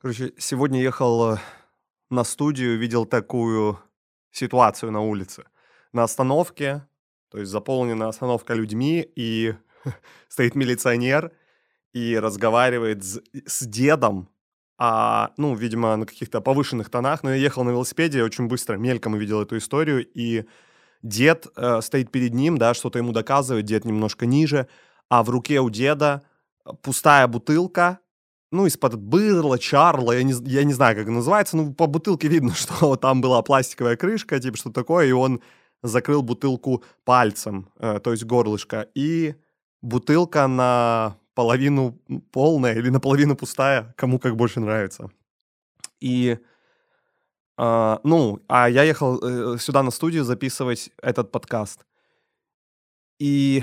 Короче, 0.00 0.32
сегодня 0.38 0.80
ехал 0.80 1.34
э, 1.34 1.38
на 2.08 2.22
студию, 2.22 2.78
видел 2.78 3.04
такую 3.04 3.80
ситуацию 4.30 4.92
на 4.92 5.00
улице. 5.00 5.42
На 5.92 6.04
остановке, 6.04 6.86
то 7.32 7.38
есть 7.38 7.50
заполнена 7.50 8.06
остановка 8.06 8.54
людьми, 8.54 9.04
и 9.16 9.56
стоит 10.28 10.54
милиционер 10.54 11.32
и 11.92 12.16
разговаривает 12.16 13.02
с, 13.02 13.20
с 13.44 13.66
дедом, 13.66 14.28
а, 14.78 15.32
ну, 15.36 15.56
видимо, 15.56 15.96
на 15.96 16.06
каких-то 16.06 16.40
повышенных 16.40 16.90
тонах, 16.90 17.24
но 17.24 17.30
я 17.30 17.36
ехал 17.36 17.64
на 17.64 17.70
велосипеде 17.70 18.22
очень 18.22 18.46
быстро, 18.46 18.76
мельком 18.76 19.14
увидел 19.14 19.42
эту 19.42 19.58
историю, 19.58 20.06
и 20.06 20.44
дед 21.02 21.48
э, 21.56 21.80
стоит 21.80 22.12
перед 22.12 22.34
ним, 22.34 22.56
да, 22.56 22.72
что-то 22.72 23.00
ему 23.00 23.10
доказывает, 23.10 23.64
дед 23.64 23.84
немножко 23.84 24.26
ниже, 24.26 24.68
а 25.08 25.24
в 25.24 25.30
руке 25.30 25.58
у 25.58 25.70
деда 25.70 26.22
пустая 26.82 27.26
бутылка, 27.26 27.98
ну, 28.50 28.66
из-под 28.66 28.96
бырла, 28.96 29.58
чарла, 29.58 30.12
я 30.12 30.22
не, 30.22 30.32
я 30.48 30.64
не 30.64 30.72
знаю, 30.72 30.96
как 30.96 31.06
называется, 31.08 31.56
ну, 31.56 31.74
по 31.74 31.86
бутылке 31.86 32.28
видно, 32.28 32.52
что 32.54 32.96
там 32.96 33.20
была 33.20 33.42
пластиковая 33.42 33.96
крышка, 33.96 34.40
типа 34.40 34.56
что 34.56 34.70
такое, 34.70 35.06
и 35.06 35.12
он 35.12 35.40
закрыл 35.82 36.22
бутылку 36.22 36.82
пальцем, 37.04 37.70
э, 37.78 38.00
то 38.02 38.12
есть 38.12 38.24
горлышко, 38.24 38.88
и 38.94 39.34
бутылка 39.82 40.46
на 40.46 41.16
половину 41.34 42.00
полная 42.32 42.74
или 42.74 42.88
наполовину 42.88 43.36
пустая, 43.36 43.94
кому 43.96 44.18
как 44.18 44.34
больше 44.34 44.60
нравится. 44.60 45.10
И, 46.00 46.38
э, 47.58 47.98
ну, 48.02 48.40
а 48.48 48.68
я 48.68 48.82
ехал 48.82 49.20
э, 49.22 49.58
сюда 49.58 49.82
на 49.82 49.90
студию 49.90 50.24
записывать 50.24 50.90
этот 51.00 51.30
подкаст, 51.30 51.86
и 53.20 53.62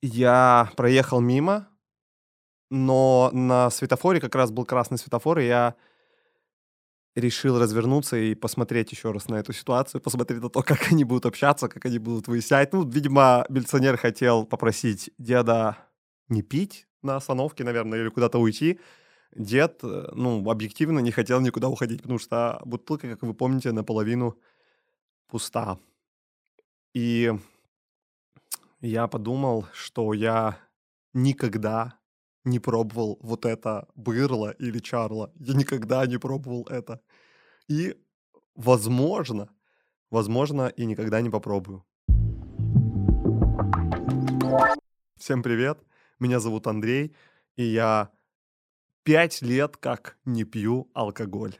я 0.00 0.70
проехал 0.76 1.20
мимо, 1.20 1.68
но 2.70 3.30
на 3.32 3.70
светофоре 3.70 4.20
как 4.20 4.34
раз 4.34 4.50
был 4.50 4.64
красный 4.64 4.98
светофор, 4.98 5.38
и 5.38 5.46
я 5.46 5.74
решил 7.14 7.58
развернуться 7.58 8.16
и 8.16 8.34
посмотреть 8.34 8.92
еще 8.92 9.10
раз 9.10 9.28
на 9.28 9.36
эту 9.36 9.52
ситуацию, 9.52 10.00
посмотреть 10.00 10.42
на 10.42 10.50
то, 10.50 10.62
как 10.66 10.92
они 10.92 11.04
будут 11.04 11.26
общаться, 11.26 11.68
как 11.68 11.84
они 11.86 11.98
будут 11.98 12.28
выяснять. 12.28 12.72
Ну, 12.72 12.88
видимо, 12.88 13.46
милиционер 13.48 13.96
хотел 13.96 14.44
попросить 14.44 15.10
деда 15.18 15.78
не 16.28 16.42
пить 16.42 16.86
на 17.02 17.16
остановке, 17.16 17.64
наверное, 17.64 18.00
или 18.00 18.08
куда-то 18.08 18.38
уйти. 18.38 18.80
Дед, 19.34 19.80
э, 19.82 20.08
ну, 20.14 20.48
объективно 20.50 21.00
не 21.00 21.10
хотел 21.10 21.40
никуда 21.40 21.68
уходить, 21.68 22.02
потому 22.02 22.18
что 22.18 22.60
бутылка, 22.64 23.08
как 23.08 23.22
вы 23.22 23.34
помните, 23.34 23.72
наполовину 23.72 24.38
пуста. 25.28 25.78
И 26.94 27.32
я 28.80 29.06
подумал, 29.06 29.66
что 29.72 30.12
я 30.14 30.58
никогда 31.12 31.97
не 32.44 32.58
пробовал 32.58 33.18
вот 33.20 33.44
это 33.44 33.88
бырло 33.94 34.50
или 34.50 34.78
чарло. 34.78 35.32
Я 35.36 35.54
никогда 35.54 36.06
не 36.06 36.18
пробовал 36.18 36.66
это. 36.70 37.00
И, 37.68 37.96
возможно, 38.54 39.48
возможно, 40.10 40.68
и 40.68 40.86
никогда 40.86 41.20
не 41.20 41.30
попробую. 41.30 41.84
Всем 45.16 45.42
привет, 45.42 45.78
меня 46.20 46.40
зовут 46.40 46.66
Андрей, 46.66 47.14
и 47.56 47.64
я 47.64 48.10
пять 49.02 49.42
лет 49.42 49.76
как 49.76 50.16
не 50.24 50.44
пью 50.44 50.90
алкоголь. 50.94 51.56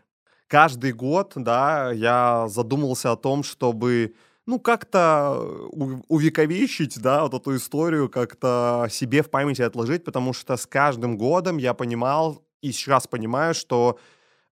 Каждый 0.47 0.93
год, 0.93 1.33
да, 1.37 1.93
я 1.93 2.47
задумался 2.49 3.13
о 3.13 3.17
том, 3.17 3.43
чтобы 3.43 4.15
ну, 4.49 4.59
как-то 4.59 5.69
увековечить, 6.09 6.99
да, 7.03 7.23
вот 7.23 7.35
эту 7.35 7.55
историю, 7.55 8.09
как-то 8.09 8.87
себе 8.91 9.23
в 9.23 9.29
памяти 9.29 9.61
отложить, 9.61 10.05
потому 10.05 10.33
что 10.33 10.57
с 10.57 10.67
каждым 10.67 11.19
годом 11.19 11.59
я 11.59 11.75
понимал 11.75 12.43
и 12.63 12.73
сейчас 12.73 13.07
понимаю, 13.07 13.53
что, 13.53 13.99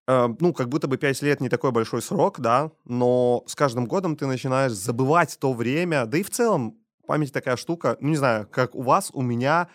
э, 0.05 0.27
ну, 0.39 0.53
как 0.53 0.69
будто 0.69 0.87
бы 0.87 0.97
5 0.97 1.23
лет 1.23 1.41
не 1.41 1.49
такой 1.49 1.71
большой 1.71 2.03
срок, 2.03 2.39
да, 2.39 2.69
но 2.85 3.43
с 3.47 3.55
каждым 3.55 3.87
годом 3.87 4.15
ты 4.15 4.27
начинаешь 4.27 4.73
забывать 4.73 5.35
то 5.39 5.51
время, 5.51 6.05
да 6.05 6.19
и 6.19 6.23
в 6.23 6.29
целом 6.29 6.77
память 7.07 7.33
такая 7.33 7.55
штука, 7.55 7.97
ну, 7.99 8.09
не 8.09 8.17
знаю, 8.17 8.47
как 8.51 8.75
у 8.75 8.83
вас, 8.83 9.09
у 9.13 9.23
меня 9.23 9.67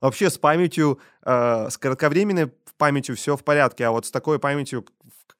вообще 0.00 0.30
с 0.30 0.38
памятью, 0.38 1.00
э, 1.22 1.68
с 1.68 1.76
кратковременной 1.76 2.50
памятью 2.76 3.16
все 3.16 3.36
в 3.36 3.44
порядке, 3.44 3.86
а 3.86 3.90
вот 3.90 4.06
с 4.06 4.10
такой 4.10 4.38
памятью, 4.38 4.86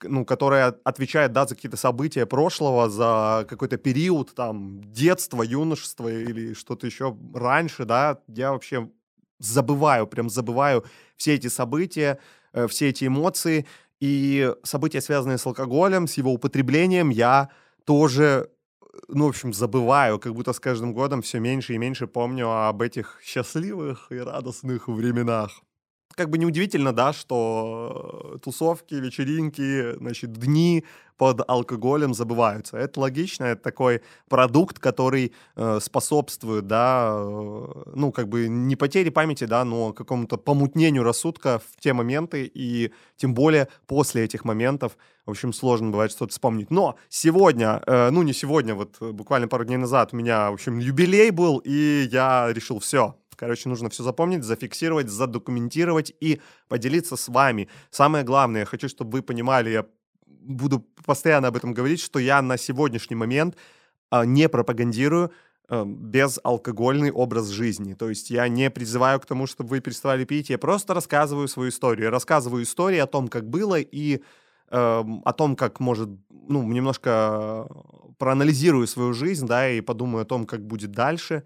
ну, 0.02 0.24
которая 0.24 0.76
отвечает, 0.84 1.32
да, 1.32 1.46
за 1.46 1.54
какие-то 1.54 1.76
события 1.76 2.26
прошлого, 2.26 2.88
за 2.88 3.46
какой-то 3.48 3.76
период, 3.76 4.34
там, 4.34 4.80
детства, 4.82 5.42
юношества 5.42 6.08
или 6.08 6.54
что-то 6.54 6.86
еще 6.86 7.16
раньше, 7.34 7.84
да, 7.84 8.20
я 8.28 8.52
вообще 8.52 8.90
забываю, 9.38 10.06
прям 10.06 10.30
забываю 10.30 10.84
все 11.16 11.34
эти 11.34 11.48
события, 11.48 12.18
э, 12.52 12.66
все 12.66 12.88
эти 12.88 13.06
эмоции, 13.06 13.66
и 14.00 14.52
события, 14.62 15.00
связанные 15.00 15.38
с 15.38 15.46
алкоголем, 15.46 16.06
с 16.06 16.14
его 16.14 16.32
употреблением, 16.32 17.08
я 17.08 17.48
тоже 17.84 18.50
ну, 19.08 19.26
в 19.26 19.28
общем, 19.28 19.52
забываю, 19.52 20.18
как 20.18 20.34
будто 20.34 20.52
с 20.52 20.60
каждым 20.60 20.94
годом 20.94 21.20
все 21.22 21.38
меньше 21.38 21.74
и 21.74 21.78
меньше 21.78 22.06
помню 22.06 22.50
об 22.50 22.80
этих 22.82 23.20
счастливых 23.22 24.10
и 24.10 24.16
радостных 24.16 24.88
временах 24.88 25.62
как 26.16 26.30
бы 26.30 26.38
неудивительно, 26.38 26.92
да, 26.92 27.12
что 27.12 28.32
э, 28.34 28.38
тусовки, 28.38 28.94
вечеринки, 28.94 29.96
значит, 29.98 30.32
дни 30.32 30.84
под 31.18 31.48
алкоголем 31.48 32.14
забываются. 32.14 32.78
Это 32.78 33.00
логично, 33.00 33.44
это 33.44 33.62
такой 33.62 34.02
продукт, 34.28 34.78
который 34.78 35.32
э, 35.56 35.78
способствует, 35.80 36.66
да, 36.66 37.14
э, 37.18 37.82
ну, 37.94 38.12
как 38.12 38.28
бы 38.28 38.48
не 38.48 38.76
потере 38.76 39.10
памяти, 39.10 39.44
да, 39.44 39.64
но 39.64 39.92
какому-то 39.92 40.38
помутнению 40.38 41.02
рассудка 41.02 41.58
в 41.58 41.80
те 41.80 41.92
моменты, 41.92 42.50
и 42.52 42.92
тем 43.16 43.34
более 43.34 43.68
после 43.86 44.24
этих 44.24 44.44
моментов, 44.44 44.96
в 45.26 45.30
общем, 45.30 45.52
сложно 45.52 45.90
бывает 45.90 46.12
что-то 46.12 46.32
вспомнить. 46.32 46.70
Но 46.70 46.96
сегодня, 47.10 47.82
э, 47.86 48.10
ну, 48.10 48.22
не 48.22 48.32
сегодня, 48.32 48.74
вот 48.74 49.00
буквально 49.00 49.48
пару 49.48 49.64
дней 49.64 49.76
назад 49.76 50.10
у 50.12 50.16
меня, 50.16 50.50
в 50.50 50.54
общем, 50.54 50.78
юбилей 50.78 51.30
был, 51.30 51.58
и 51.58 52.08
я 52.10 52.48
решил, 52.52 52.78
все, 52.78 53.16
Короче, 53.36 53.68
нужно 53.68 53.88
все 53.90 54.02
запомнить, 54.02 54.44
зафиксировать, 54.44 55.08
задокументировать 55.08 56.12
и 56.20 56.40
поделиться 56.68 57.16
с 57.16 57.28
вами. 57.28 57.68
Самое 57.90 58.24
главное, 58.24 58.60
я 58.60 58.66
хочу, 58.66 58.88
чтобы 58.88 59.12
вы 59.12 59.22
понимали, 59.22 59.70
я 59.70 59.86
буду 60.26 60.80
постоянно 61.04 61.48
об 61.48 61.56
этом 61.56 61.74
говорить, 61.74 62.00
что 62.00 62.18
я 62.18 62.42
на 62.42 62.56
сегодняшний 62.56 63.16
момент 63.16 63.56
а, 64.10 64.24
не 64.24 64.48
пропагандирую 64.48 65.32
а, 65.68 65.84
безалкогольный 65.84 67.10
образ 67.10 67.48
жизни. 67.48 67.94
То 67.94 68.08
есть 68.08 68.30
я 68.30 68.48
не 68.48 68.70
призываю 68.70 69.20
к 69.20 69.26
тому, 69.26 69.46
чтобы 69.46 69.70
вы 69.70 69.80
переставали 69.80 70.24
пить, 70.24 70.50
я 70.50 70.58
просто 70.58 70.94
рассказываю 70.94 71.48
свою 71.48 71.70
историю. 71.70 72.06
Я 72.06 72.10
рассказываю 72.10 72.62
истории 72.62 72.98
о 72.98 73.06
том, 73.06 73.28
как 73.28 73.48
было, 73.48 73.78
и 73.78 74.22
э, 74.70 75.04
о 75.24 75.32
том, 75.32 75.56
как 75.56 75.80
может, 75.80 76.08
ну, 76.30 76.62
немножко 76.62 77.68
проанализирую 78.18 78.86
свою 78.86 79.12
жизнь, 79.12 79.46
да, 79.46 79.68
и 79.70 79.80
подумаю 79.80 80.22
о 80.22 80.26
том, 80.26 80.46
как 80.46 80.66
будет 80.66 80.92
дальше. 80.92 81.44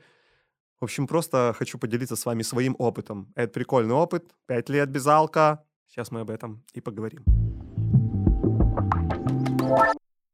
В 0.80 0.84
общем, 0.84 1.06
просто 1.06 1.54
хочу 1.58 1.78
поделиться 1.78 2.16
с 2.16 2.24
вами 2.24 2.42
своим 2.42 2.74
опытом. 2.78 3.30
Это 3.34 3.52
прикольный 3.52 3.94
опыт. 3.94 4.34
Пять 4.46 4.70
лет 4.70 4.88
без 4.88 5.06
алка. 5.06 5.62
Сейчас 5.86 6.10
мы 6.10 6.20
об 6.20 6.30
этом 6.30 6.64
и 6.72 6.80
поговорим. 6.80 7.22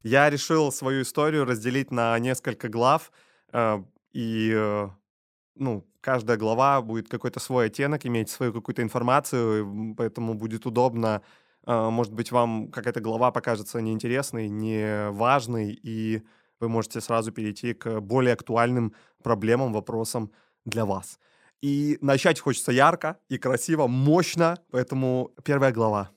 Я 0.04 0.30
решил 0.30 0.70
свою 0.70 1.02
историю 1.02 1.46
разделить 1.46 1.90
на 1.90 2.16
несколько 2.20 2.68
глав. 2.68 3.10
Э, 3.52 3.82
и, 4.12 4.52
э, 4.54 4.88
ну, 5.56 5.84
каждая 6.00 6.36
глава 6.36 6.80
будет 6.80 7.08
какой-то 7.08 7.40
свой 7.40 7.66
оттенок, 7.66 8.06
иметь 8.06 8.30
свою 8.30 8.52
какую-то 8.52 8.82
информацию, 8.82 9.96
поэтому 9.96 10.34
будет 10.34 10.64
удобно. 10.64 11.22
Э, 11.66 11.90
может 11.90 12.12
быть, 12.12 12.30
вам 12.30 12.70
какая-то 12.70 13.00
глава 13.00 13.32
покажется 13.32 13.80
неинтересной, 13.80 14.48
неважной, 14.48 15.76
и 15.82 16.22
вы 16.60 16.68
можете 16.68 17.00
сразу 17.00 17.32
перейти 17.32 17.74
к 17.74 18.00
более 18.00 18.34
актуальным 18.34 18.94
проблемам, 19.22 19.72
вопросам 19.72 20.30
для 20.64 20.84
вас. 20.84 21.18
И 21.62 21.98
начать 22.00 22.40
хочется 22.40 22.72
ярко 22.72 23.18
и 23.28 23.38
красиво, 23.38 23.86
мощно, 23.86 24.58
поэтому 24.70 25.32
первая 25.42 25.72
глава. 25.72 26.10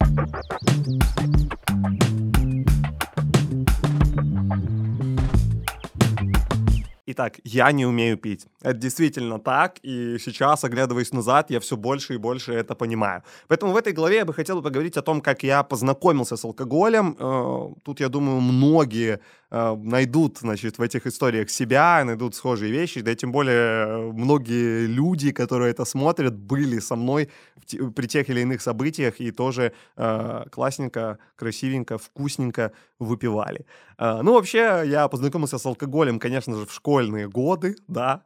Итак, 7.12 7.40
я 7.44 7.72
не 7.72 7.88
умею 7.88 8.18
пить. 8.18 8.46
Это 8.62 8.78
действительно 8.78 9.40
так, 9.40 9.80
и 9.82 10.20
сейчас, 10.20 10.64
оглядываясь 10.64 11.12
назад, 11.12 11.50
я 11.50 11.60
все 11.60 11.76
больше 11.76 12.14
и 12.14 12.18
больше 12.18 12.54
это 12.54 12.76
понимаю. 12.76 13.24
Поэтому 13.48 13.74
в 13.74 13.78
этой 13.78 13.94
главе 13.94 14.18
я 14.18 14.26
бы 14.26 14.34
хотел 14.34 14.62
поговорить 14.62 14.96
о 14.96 15.02
том, 15.02 15.22
как 15.22 15.42
я 15.42 15.64
познакомился 15.64 16.38
с 16.38 16.46
алкоголем. 16.46 17.16
Э, 17.20 17.74
тут, 17.84 18.00
я 18.00 18.10
думаю, 18.10 18.42
многие 18.42 19.20
э, 19.50 19.76
найдут, 19.76 20.38
значит, 20.38 20.78
в 20.78 20.84
этих 20.84 21.08
историях 21.08 21.50
себя, 21.50 22.04
найдут 22.06 22.36
схожие 22.36 22.72
вещи, 22.72 23.02
да 23.02 23.12
и 23.12 23.16
тем 23.16 23.32
более 23.32 23.56
э, 23.56 24.12
многие 24.14 24.86
люди, 24.86 25.32
которые 25.32 25.72
это 25.72 25.86
смотрят, 25.86 26.38
были 26.38 26.80
со 26.80 26.96
мной 26.96 27.30
при 27.96 28.06
тех 28.06 28.30
или 28.30 28.42
иных 28.42 28.62
событиях 28.62 29.20
и 29.20 29.32
тоже 29.32 29.74
классненько, 30.52 31.18
красивенько, 31.36 31.98
вкусненько 31.98 32.72
выпивали. 33.00 33.66
Ну, 33.98 34.34
вообще, 34.34 34.84
я 34.86 35.08
познакомился 35.08 35.58
с 35.58 35.66
алкоголем, 35.66 36.20
конечно 36.20 36.56
же, 36.56 36.66
в 36.66 36.74
школьные 36.74 37.28
годы, 37.28 37.76
да, 37.88 38.24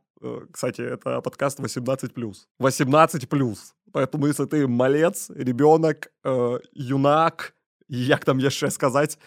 Кстати, 0.51 0.81
это 0.81 1.21
подкаст 1.21 1.59
18+. 1.59 2.47
18+. 2.61 3.57
Поэтому 3.91 4.27
если 4.27 4.45
ты 4.45 4.67
малец, 4.67 5.29
ребенок, 5.35 6.11
э, 6.23 6.59
юнак, 6.73 7.53
як 7.89 8.25
там 8.25 8.39
еще 8.39 8.71
сказать, 8.71 9.19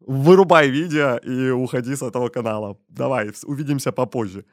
вырубай 0.00 0.70
видео 0.70 1.18
и 1.18 1.50
уходи 1.50 1.94
с 1.94 2.02
этого 2.02 2.28
канала. 2.28 2.76
Давай, 2.88 3.30
увидимся 3.44 3.92
попозже. 3.92 4.44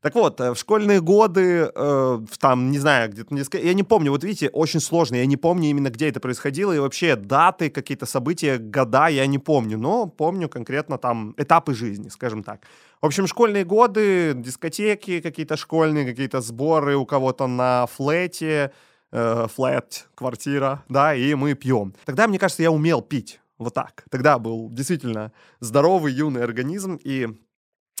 Так 0.00 0.14
вот, 0.14 0.40
э, 0.40 0.52
в 0.54 0.56
школьные 0.56 1.00
годы, 1.02 1.70
э, 1.74 2.18
там, 2.38 2.70
не 2.70 2.78
знаю, 2.78 3.10
где-то, 3.10 3.58
я 3.58 3.74
не 3.74 3.82
помню, 3.82 4.10
вот 4.10 4.24
видите, 4.24 4.48
очень 4.48 4.80
сложно, 4.80 5.16
я 5.16 5.26
не 5.26 5.36
помню 5.36 5.68
именно, 5.68 5.90
где 5.90 6.08
это 6.08 6.20
происходило, 6.20 6.72
и 6.72 6.78
вообще 6.78 7.16
даты, 7.16 7.68
какие-то 7.68 8.06
события, 8.06 8.56
года 8.56 9.08
я 9.08 9.26
не 9.26 9.38
помню, 9.38 9.76
но 9.76 10.06
помню 10.06 10.48
конкретно 10.48 10.96
там 10.96 11.34
этапы 11.36 11.74
жизни, 11.74 12.08
скажем 12.08 12.42
так. 12.42 12.62
В 13.02 13.06
общем, 13.06 13.26
школьные 13.26 13.64
годы, 13.64 14.32
дискотеки 14.34 15.20
какие-то 15.20 15.56
школьные, 15.58 16.06
какие-то 16.06 16.40
сборы 16.40 16.96
у 16.96 17.04
кого-то 17.04 17.46
на 17.46 17.86
флете, 17.86 18.72
э, 19.12 19.46
квартира, 20.14 20.82
да, 20.88 21.14
и 21.14 21.34
мы 21.34 21.54
пьем. 21.54 21.92
Тогда, 22.06 22.26
мне 22.26 22.38
кажется, 22.38 22.62
я 22.62 22.70
умел 22.70 23.02
пить, 23.02 23.40
вот 23.58 23.74
так. 23.74 24.04
Тогда 24.10 24.38
был 24.38 24.70
действительно 24.70 25.32
здоровый 25.60 26.14
юный 26.14 26.42
организм, 26.42 26.98
и 27.04 27.28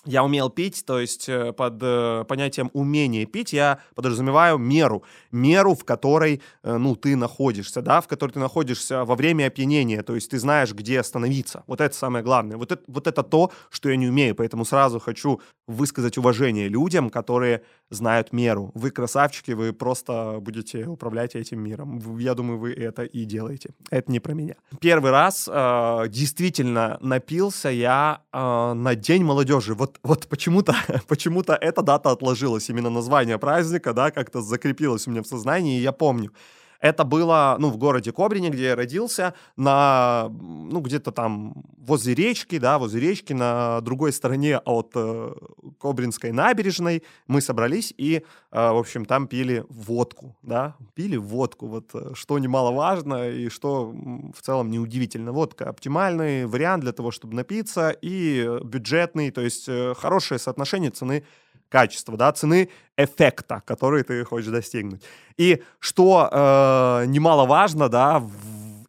я 0.06 0.24
умел 0.24 0.48
пить, 0.48 0.84
то 0.86 0.98
есть 0.98 1.28
э, 1.28 1.52
под 1.52 1.78
э, 1.82 2.24
понятием 2.26 2.70
умение 2.72 3.26
пить 3.26 3.52
я 3.52 3.80
подразумеваю 3.94 4.56
меру, 4.56 5.04
меру, 5.30 5.74
в 5.74 5.84
которой, 5.84 6.40
э, 6.62 6.76
ну, 6.78 6.96
ты 6.96 7.16
находишься, 7.16 7.82
да, 7.82 8.00
в 8.00 8.08
которой 8.08 8.32
ты 8.32 8.38
находишься 8.38 9.04
во 9.04 9.14
время 9.14 9.46
опьянения, 9.46 10.02
то 10.02 10.14
есть 10.14 10.30
ты 10.30 10.38
знаешь, 10.38 10.72
где 10.72 11.00
остановиться. 11.00 11.64
Вот 11.66 11.80
это 11.80 11.94
самое 11.94 12.24
главное. 12.24 12.56
Вот 12.56 12.72
это, 12.72 12.82
вот 12.86 13.06
это 13.06 13.22
то, 13.22 13.52
что 13.68 13.90
я 13.90 13.96
не 13.96 14.08
умею, 14.08 14.34
поэтому 14.34 14.64
сразу 14.64 15.00
хочу 15.00 15.40
высказать 15.66 16.16
уважение 16.18 16.68
людям, 16.68 17.10
которые 17.10 17.62
знают 17.90 18.32
меру. 18.32 18.70
Вы 18.74 18.90
красавчики, 18.90 19.52
вы 19.52 19.72
просто 19.72 20.38
будете 20.40 20.86
управлять 20.86 21.34
этим 21.34 21.60
миром. 21.60 22.18
Я 22.18 22.34
думаю, 22.34 22.58
вы 22.58 22.72
это 22.72 23.02
и 23.02 23.24
делаете. 23.24 23.74
Это 23.90 24.10
не 24.10 24.20
про 24.20 24.32
меня. 24.32 24.54
Первый 24.80 25.10
раз 25.10 25.48
э, 25.50 26.08
действительно 26.08 26.98
напился 27.00 27.68
я 27.68 28.22
э, 28.32 28.72
на 28.74 28.94
День 28.94 29.24
молодежи. 29.24 29.74
Вот, 29.74 29.89
вот 30.02 30.26
почему-то 30.28 30.74
почему 31.08 31.42
эта 31.42 31.82
дата 31.82 32.10
отложилась, 32.10 32.68
именно 32.70 32.90
название 32.90 33.38
праздника, 33.38 33.92
да, 33.92 34.10
как-то 34.10 34.40
закрепилось 34.42 35.06
у 35.06 35.10
меня 35.10 35.22
в 35.22 35.26
сознании, 35.26 35.78
и 35.78 35.82
я 35.82 35.92
помню. 35.92 36.32
Это 36.80 37.04
было, 37.04 37.56
ну, 37.58 37.68
в 37.68 37.76
городе 37.76 38.10
Кобрине, 38.10 38.48
где 38.48 38.68
я 38.68 38.76
родился, 38.76 39.34
на, 39.56 40.28
ну, 40.30 40.80
где-то 40.80 41.12
там 41.12 41.62
возле 41.76 42.14
речки, 42.14 42.58
да, 42.58 42.78
возле 42.78 43.00
речки, 43.00 43.34
на 43.34 43.82
другой 43.82 44.12
стороне 44.12 44.58
от 44.58 44.92
э, 44.94 45.34
Кобринской 45.80 46.32
набережной 46.32 47.02
мы 47.26 47.40
собрались 47.40 47.92
и, 47.96 48.16
э, 48.16 48.22
в 48.52 48.76
общем, 48.76 49.04
там 49.04 49.26
пили 49.26 49.64
водку, 49.68 50.36
да, 50.42 50.76
пили 50.94 51.16
водку, 51.16 51.66
вот, 51.66 51.90
э, 51.94 52.12
что 52.14 52.38
немаловажно 52.38 53.30
и 53.30 53.48
что 53.48 53.90
в 53.90 54.42
целом 54.42 54.70
неудивительно. 54.70 55.32
Водка 55.32 55.68
оптимальный 55.68 56.46
вариант 56.46 56.82
для 56.82 56.92
того, 56.92 57.10
чтобы 57.10 57.34
напиться 57.34 57.90
и 58.02 58.60
бюджетный, 58.62 59.30
то 59.30 59.40
есть 59.40 59.68
э, 59.68 59.94
хорошее 59.96 60.38
соотношение 60.38 60.90
цены 60.90 61.24
качества, 61.70 62.16
да, 62.16 62.32
цены 62.32 62.68
эффекта, 62.96 63.62
который 63.64 64.02
ты 64.02 64.24
хочешь 64.24 64.50
достигнуть. 64.50 65.02
И 65.38 65.62
что 65.78 66.28
э, 66.30 67.06
немаловажно, 67.06 67.88
да, 67.88 68.18
в, 68.18 68.30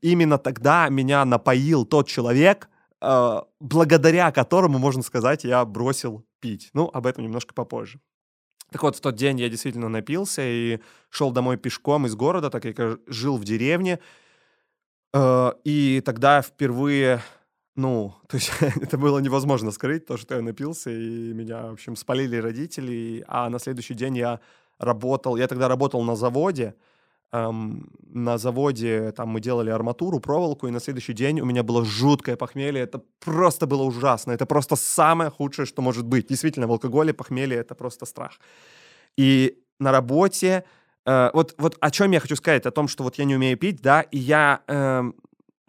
именно 0.02 0.38
тогда 0.38 0.90
меня 0.90 1.24
напоил 1.24 1.86
тот 1.86 2.08
человек, 2.08 2.70
э, 3.00 3.42
благодаря 3.60 4.32
которому, 4.32 4.80
можно 4.80 5.04
сказать, 5.04 5.44
я 5.46 5.64
бросил 5.64 6.26
пить. 6.42 6.70
Ну, 6.74 6.90
об 6.94 7.08
этом 7.08 7.24
немножко 7.24 7.54
попозже. 7.54 8.02
Так 8.72 8.84
вот, 8.84 8.96
в 8.96 9.02
тот 9.02 9.16
день 9.16 9.40
я 9.40 9.50
действительно 9.50 9.90
напился 9.90 10.42
и 10.44 10.80
шел 11.10 11.32
домой 11.32 11.58
пешком 11.58 12.06
из 12.06 12.16
города, 12.16 12.50
так 12.50 12.64
как 12.64 12.80
я 12.80 12.98
жил 13.08 13.38
в 13.38 13.44
деревне. 13.46 14.00
Э, 15.14 15.52
и 15.64 16.02
тогда 16.06 16.42
впервые 16.42 17.22
ну, 17.76 18.14
то 18.28 18.38
есть 18.38 18.52
это 18.60 18.98
было 18.98 19.20
невозможно 19.20 19.72
скрыть, 19.72 20.06
то, 20.06 20.18
что 20.18 20.36
я 20.36 20.42
напился, 20.42 20.90
и 20.90 21.34
меня, 21.34 21.68
в 21.68 21.74
общем, 21.74 21.96
спалили 21.96 22.38
родители, 22.38 23.24
а 23.28 23.50
на 23.50 23.60
следующий 23.60 23.94
день 23.94 24.18
я 24.18 24.40
работал, 24.78 25.38
я 25.38 25.48
тогда 25.48 25.68
работал 25.68 26.04
на 26.04 26.16
заводе, 26.16 26.76
эм, 27.32 27.90
на 28.14 28.38
заводе 28.38 29.12
там 29.12 29.30
мы 29.30 29.40
делали 29.40 29.70
арматуру, 29.70 30.20
проволоку, 30.20 30.68
и 30.68 30.72
на 30.72 30.80
следующий 30.80 31.14
день 31.14 31.42
у 31.42 31.46
меня 31.46 31.64
было 31.64 31.86
жуткое 31.86 32.36
похмелье, 32.36 32.84
это 32.84 33.02
просто 33.20 33.68
было 33.68 33.84
ужасно, 33.84 34.32
это 34.32 34.46
просто 34.46 34.76
самое 34.76 35.30
худшее, 35.30 35.66
что 35.66 35.82
может 35.82 36.06
быть. 36.06 36.28
Действительно, 36.28 36.68
в 36.68 36.72
алкоголе 36.72 37.14
похмелье— 37.14 37.58
это 37.60 37.76
просто 37.76 38.06
страх. 38.06 38.40
И 39.18 39.58
на 39.80 39.92
работе, 39.92 40.64
э, 41.06 41.32
вот, 41.34 41.56
вот 41.58 41.78
о 41.80 41.92
чем 41.92 42.12
я 42.12 42.20
хочу 42.20 42.36
сказать, 42.36 42.66
о 42.66 42.72
том, 42.72 42.88
что 42.88 43.04
вот 43.04 43.18
я 43.18 43.26
не 43.26 43.36
умею 43.36 43.58
пить, 43.58 43.82
да, 43.82 44.02
и 44.02 44.18
я... 44.18 44.62
Э, 44.68 45.12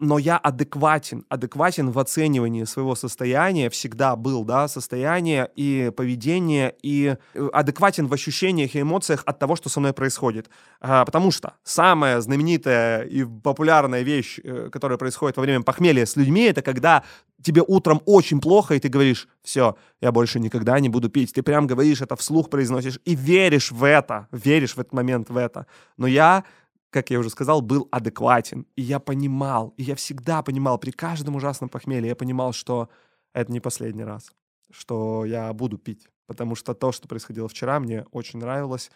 но 0.03 0.17
я 0.17 0.37
адекватен, 0.37 1.25
адекватен 1.29 1.91
в 1.91 1.97
оценивании 1.97 2.65
своего 2.65 2.93
состояния, 2.95 3.69
всегда 3.69 4.15
был, 4.15 4.43
да, 4.43 4.67
состояние 4.67 5.49
и 5.55 5.91
поведение, 5.95 6.75
и 6.83 7.15
э, 7.33 7.49
адекватен 7.53 8.07
в 8.07 8.13
ощущениях 8.13 8.75
и 8.75 8.81
эмоциях 8.81 9.23
от 9.25 9.39
того, 9.39 9.55
что 9.55 9.69
со 9.69 9.79
мной 9.79 9.93
происходит. 9.93 10.49
А, 10.81 11.05
потому 11.05 11.31
что 11.31 11.53
самая 11.63 12.19
знаменитая 12.19 13.03
и 13.03 13.23
популярная 13.23 14.01
вещь, 14.01 14.39
э, 14.43 14.69
которая 14.71 14.97
происходит 14.97 15.37
во 15.37 15.43
время 15.43 15.63
похмелья 15.63 16.05
с 16.05 16.17
людьми, 16.17 16.43
это 16.43 16.61
когда 16.61 17.03
тебе 17.41 17.63
утром 17.65 18.01
очень 18.05 18.41
плохо, 18.41 18.75
и 18.75 18.79
ты 18.79 18.89
говоришь, 18.89 19.27
все, 19.41 19.77
я 20.01 20.11
больше 20.11 20.39
никогда 20.39 20.79
не 20.79 20.89
буду 20.89 21.09
пить. 21.09 21.33
Ты 21.33 21.43
прям 21.43 21.65
говоришь 21.65 22.01
это 22.01 22.15
вслух, 22.15 22.49
произносишь 22.49 22.99
и 23.05 23.15
веришь 23.15 23.71
в 23.71 23.83
это, 23.85 24.27
веришь 24.31 24.75
в 24.75 24.79
этот 24.79 24.93
момент 24.93 25.29
в 25.29 25.37
это. 25.37 25.65
Но 25.97 26.07
я 26.07 26.43
как 26.93 27.09
я 27.09 27.19
уже 27.19 27.29
сказал, 27.29 27.61
был 27.61 27.87
адекватен. 27.91 28.67
И 28.75 28.83
я 28.83 28.99
понимал, 28.99 29.73
и 29.77 29.83
я 29.83 29.95
всегда 29.95 30.43
понимал, 30.43 30.77
при 30.77 30.91
каждом 30.91 31.35
ужасном 31.35 31.69
похмелье, 31.69 32.09
я 32.09 32.15
понимал, 32.15 32.53
что 32.53 32.87
это 33.33 33.51
не 33.51 33.59
последний 33.59 34.03
раз, 34.03 34.31
что 34.71 35.25
я 35.25 35.51
буду 35.53 35.77
пить. 35.77 36.07
Потому 36.27 36.55
что 36.55 36.73
то, 36.73 36.91
что 36.91 37.07
происходило 37.07 37.47
вчера, 37.49 37.79
мне 37.79 38.05
очень 38.11 38.39
нравилось. 38.39 38.91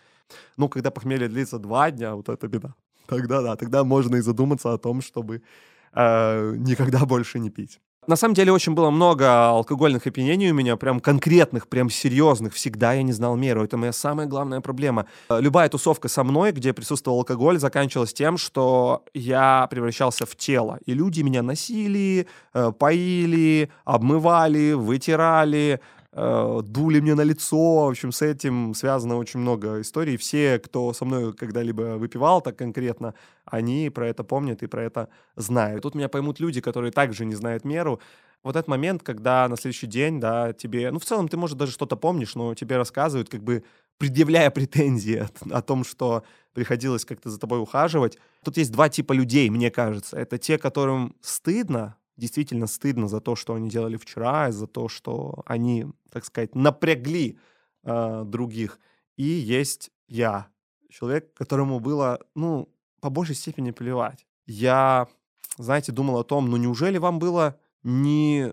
Ну, 0.57 0.69
когда 0.69 0.91
похмелье 0.91 1.27
длится 1.27 1.57
два 1.57 1.91
дня, 1.91 2.15
вот 2.15 2.29
это 2.29 2.47
беда. 2.47 2.75
Тогда 3.07 3.41
да, 3.41 3.55
тогда 3.55 3.83
можно 3.83 4.17
и 4.17 4.21
задуматься 4.21 4.73
о 4.73 4.77
том, 4.77 5.01
чтобы 5.01 5.41
э, 5.94 6.55
никогда 6.57 7.05
больше 7.05 7.39
не 7.39 7.49
пить. 7.49 7.79
На 8.07 8.15
самом 8.15 8.36
деле 8.36 8.54
очень 8.54 8.74
было 8.74 8.89
много 8.89 9.50
алкогольных 9.50 10.07
опьянений 10.07 10.51
у 10.51 10.54
меня, 10.54 10.77
прям 10.77 11.01
конкретных, 11.01 11.68
прям 11.68 11.89
серьезных. 11.89 12.54
Всегда 12.54 12.94
я 12.94 13.04
не 13.04 13.11
знал 13.11 13.35
меру. 13.35 13.66
Это 13.66 13.76
моя 13.76 13.92
самая 13.92 14.28
главная 14.28 14.61
проблема. 14.61 15.07
Любая 15.30 15.68
тусовка 15.68 16.07
со 16.07 16.23
мной, 16.23 16.54
где 16.54 16.71
присутствовал 16.71 17.18
алкоголь, 17.18 17.59
заканчивалась 17.59 18.14
тем, 18.14 18.37
что 18.37 19.04
я 19.14 19.68
превращался 19.69 20.26
в 20.26 20.37
тело. 20.37 20.80
И 20.85 20.94
люди 20.94 21.21
меня 21.21 21.44
носили, 21.44 22.28
э, 22.54 22.71
поили, 22.71 23.69
обмывали, 23.83 24.71
вытирали, 24.71 25.81
э, 26.11 26.61
дули 26.64 26.99
мне 26.99 27.16
на 27.16 27.21
лицо. 27.21 27.85
В 27.85 27.90
общем, 27.90 28.11
с 28.11 28.21
этим 28.21 28.73
связано 28.73 29.18
очень 29.18 29.40
много 29.40 29.81
историй. 29.81 30.18
Все, 30.18 30.59
кто 30.59 30.94
со 30.94 31.06
мной 31.06 31.33
когда-либо 31.33 31.97
выпивал 31.97 32.42
так 32.42 32.57
конкретно, 32.57 33.14
они 33.45 33.90
про 33.90 34.07
это 34.07 34.23
помнят 34.23 34.64
и 34.64 34.68
про 34.68 34.83
это 34.83 35.09
знают. 35.35 35.83
Тут 35.83 35.95
меня 35.95 36.09
поймут 36.09 36.40
люди, 36.40 36.61
которые 36.61 36.92
также 36.92 37.26
не 37.26 37.35
знают 37.35 37.66
меру. 37.66 37.99
Вот 38.44 38.56
этот 38.56 38.68
момент, 38.68 39.04
когда 39.04 39.47
на 39.47 39.57
следующий 39.57 39.87
день, 39.87 40.19
да, 40.19 40.54
тебе, 40.54 40.92
ну, 40.92 40.99
в 40.99 41.06
целом 41.06 41.28
ты, 41.28 41.37
может, 41.37 41.57
даже 41.57 41.71
что-то 41.71 41.95
помнишь, 41.95 42.35
но 42.35 42.54
тебе 42.54 42.78
рассказывают, 42.78 43.30
как 43.30 43.44
бы 43.44 43.64
предъявляя 43.97 44.52
претензии 44.52 45.28
о 45.52 45.61
том, 45.61 45.83
что 45.83 46.23
приходилось 46.54 47.06
как-то 47.06 47.30
за 47.30 47.40
тобой 47.40 47.59
ухаживать. 47.59 48.18
Тут 48.44 48.57
есть 48.57 48.71
два 48.71 48.90
типа 48.90 49.14
людей, 49.14 49.49
мне 49.49 49.71
кажется. 49.71 50.18
Это 50.18 50.37
те, 50.37 50.57
которым 50.57 51.16
стыдно 51.21 51.95
действительно 52.18 52.68
стыдно 52.68 53.07
за 53.07 53.21
то, 53.21 53.36
что 53.36 53.54
они 53.54 53.69
делали 53.69 53.95
вчера, 53.97 54.52
за 54.52 54.68
то, 54.68 54.90
что 54.90 55.44
они, 55.45 55.86
так 56.12 56.26
сказать, 56.26 56.56
напрягли 56.56 57.38
э, 57.83 58.24
других. 58.26 58.80
И 59.16 59.24
есть 59.24 59.92
я, 60.07 60.47
человек, 60.90 61.33
которому 61.33 61.80
было, 61.80 62.19
ну, 62.36 62.69
по 63.02 63.09
большей 63.09 63.36
степени 63.36 63.71
плевать. 63.71 64.26
Я, 64.45 65.07
знаете, 65.57 65.92
думал 65.92 66.18
о 66.18 66.24
том, 66.24 66.50
ну 66.50 66.57
неужели 66.57 66.97
вам 66.97 67.19
было 67.19 67.59
не 67.83 68.52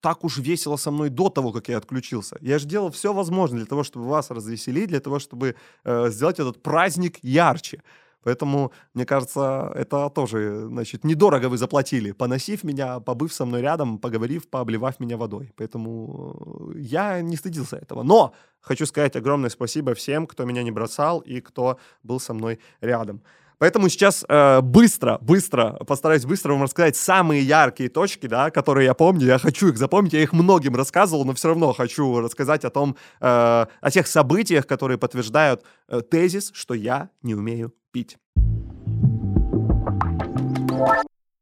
так 0.00 0.24
уж 0.24 0.38
весело 0.38 0.76
со 0.76 0.90
мной 0.90 1.08
до 1.08 1.28
того, 1.28 1.52
как 1.52 1.68
я 1.68 1.78
отключился. 1.78 2.36
Я 2.40 2.58
же 2.58 2.66
делал 2.66 2.90
все 2.90 3.12
возможное 3.12 3.58
для 3.58 3.66
того, 3.66 3.84
чтобы 3.84 4.08
вас 4.08 4.30
развеселить, 4.30 4.88
для 4.88 5.00
того, 5.00 5.18
чтобы 5.18 5.54
э, 5.84 6.10
сделать 6.10 6.40
этот 6.40 6.62
праздник 6.62 7.18
ярче. 7.22 7.82
Поэтому, 8.22 8.72
мне 8.94 9.04
кажется, 9.04 9.72
это 9.74 10.10
тоже, 10.10 10.66
значит, 10.66 11.04
недорого 11.04 11.46
вы 11.46 11.58
заплатили, 11.58 12.12
поносив 12.12 12.64
меня, 12.64 13.00
побыв 13.00 13.32
со 13.32 13.44
мной 13.44 13.62
рядом, 13.62 13.98
поговорив, 13.98 14.48
пообливав 14.48 15.00
меня 15.00 15.16
водой. 15.16 15.52
Поэтому 15.56 16.72
я 16.76 17.20
не 17.20 17.36
стыдился 17.36 17.76
этого. 17.76 18.02
Но 18.02 18.34
хочу 18.60 18.86
сказать 18.86 19.16
огромное 19.16 19.50
спасибо 19.50 19.94
всем, 19.94 20.26
кто 20.26 20.44
меня 20.44 20.62
не 20.62 20.70
бросал 20.70 21.20
и 21.20 21.40
кто 21.40 21.78
был 22.02 22.20
со 22.20 22.34
мной 22.34 22.60
рядом. 22.80 23.22
Поэтому 23.62 23.88
сейчас 23.88 24.24
э, 24.28 24.60
быстро, 24.60 25.18
быстро, 25.20 25.78
постараюсь 25.86 26.24
быстро 26.24 26.52
вам 26.52 26.64
рассказать 26.64 26.96
самые 26.96 27.42
яркие 27.42 27.88
точки, 27.88 28.26
да, 28.26 28.50
которые 28.50 28.86
я 28.86 28.94
помню. 28.94 29.24
Я 29.24 29.38
хочу 29.38 29.68
их 29.68 29.78
запомнить, 29.78 30.14
я 30.14 30.20
их 30.20 30.32
многим 30.32 30.74
рассказывал, 30.74 31.24
но 31.24 31.32
все 31.32 31.46
равно 31.46 31.72
хочу 31.72 32.18
рассказать 32.18 32.64
о 32.64 32.70
том, 32.70 32.96
э, 33.20 33.24
о 33.24 33.90
тех 33.92 34.08
событиях, 34.08 34.66
которые 34.66 34.98
подтверждают 34.98 35.62
э, 35.86 36.00
тезис, 36.00 36.50
что 36.54 36.74
я 36.74 37.10
не 37.22 37.36
умею 37.36 37.72
пить. 37.92 38.16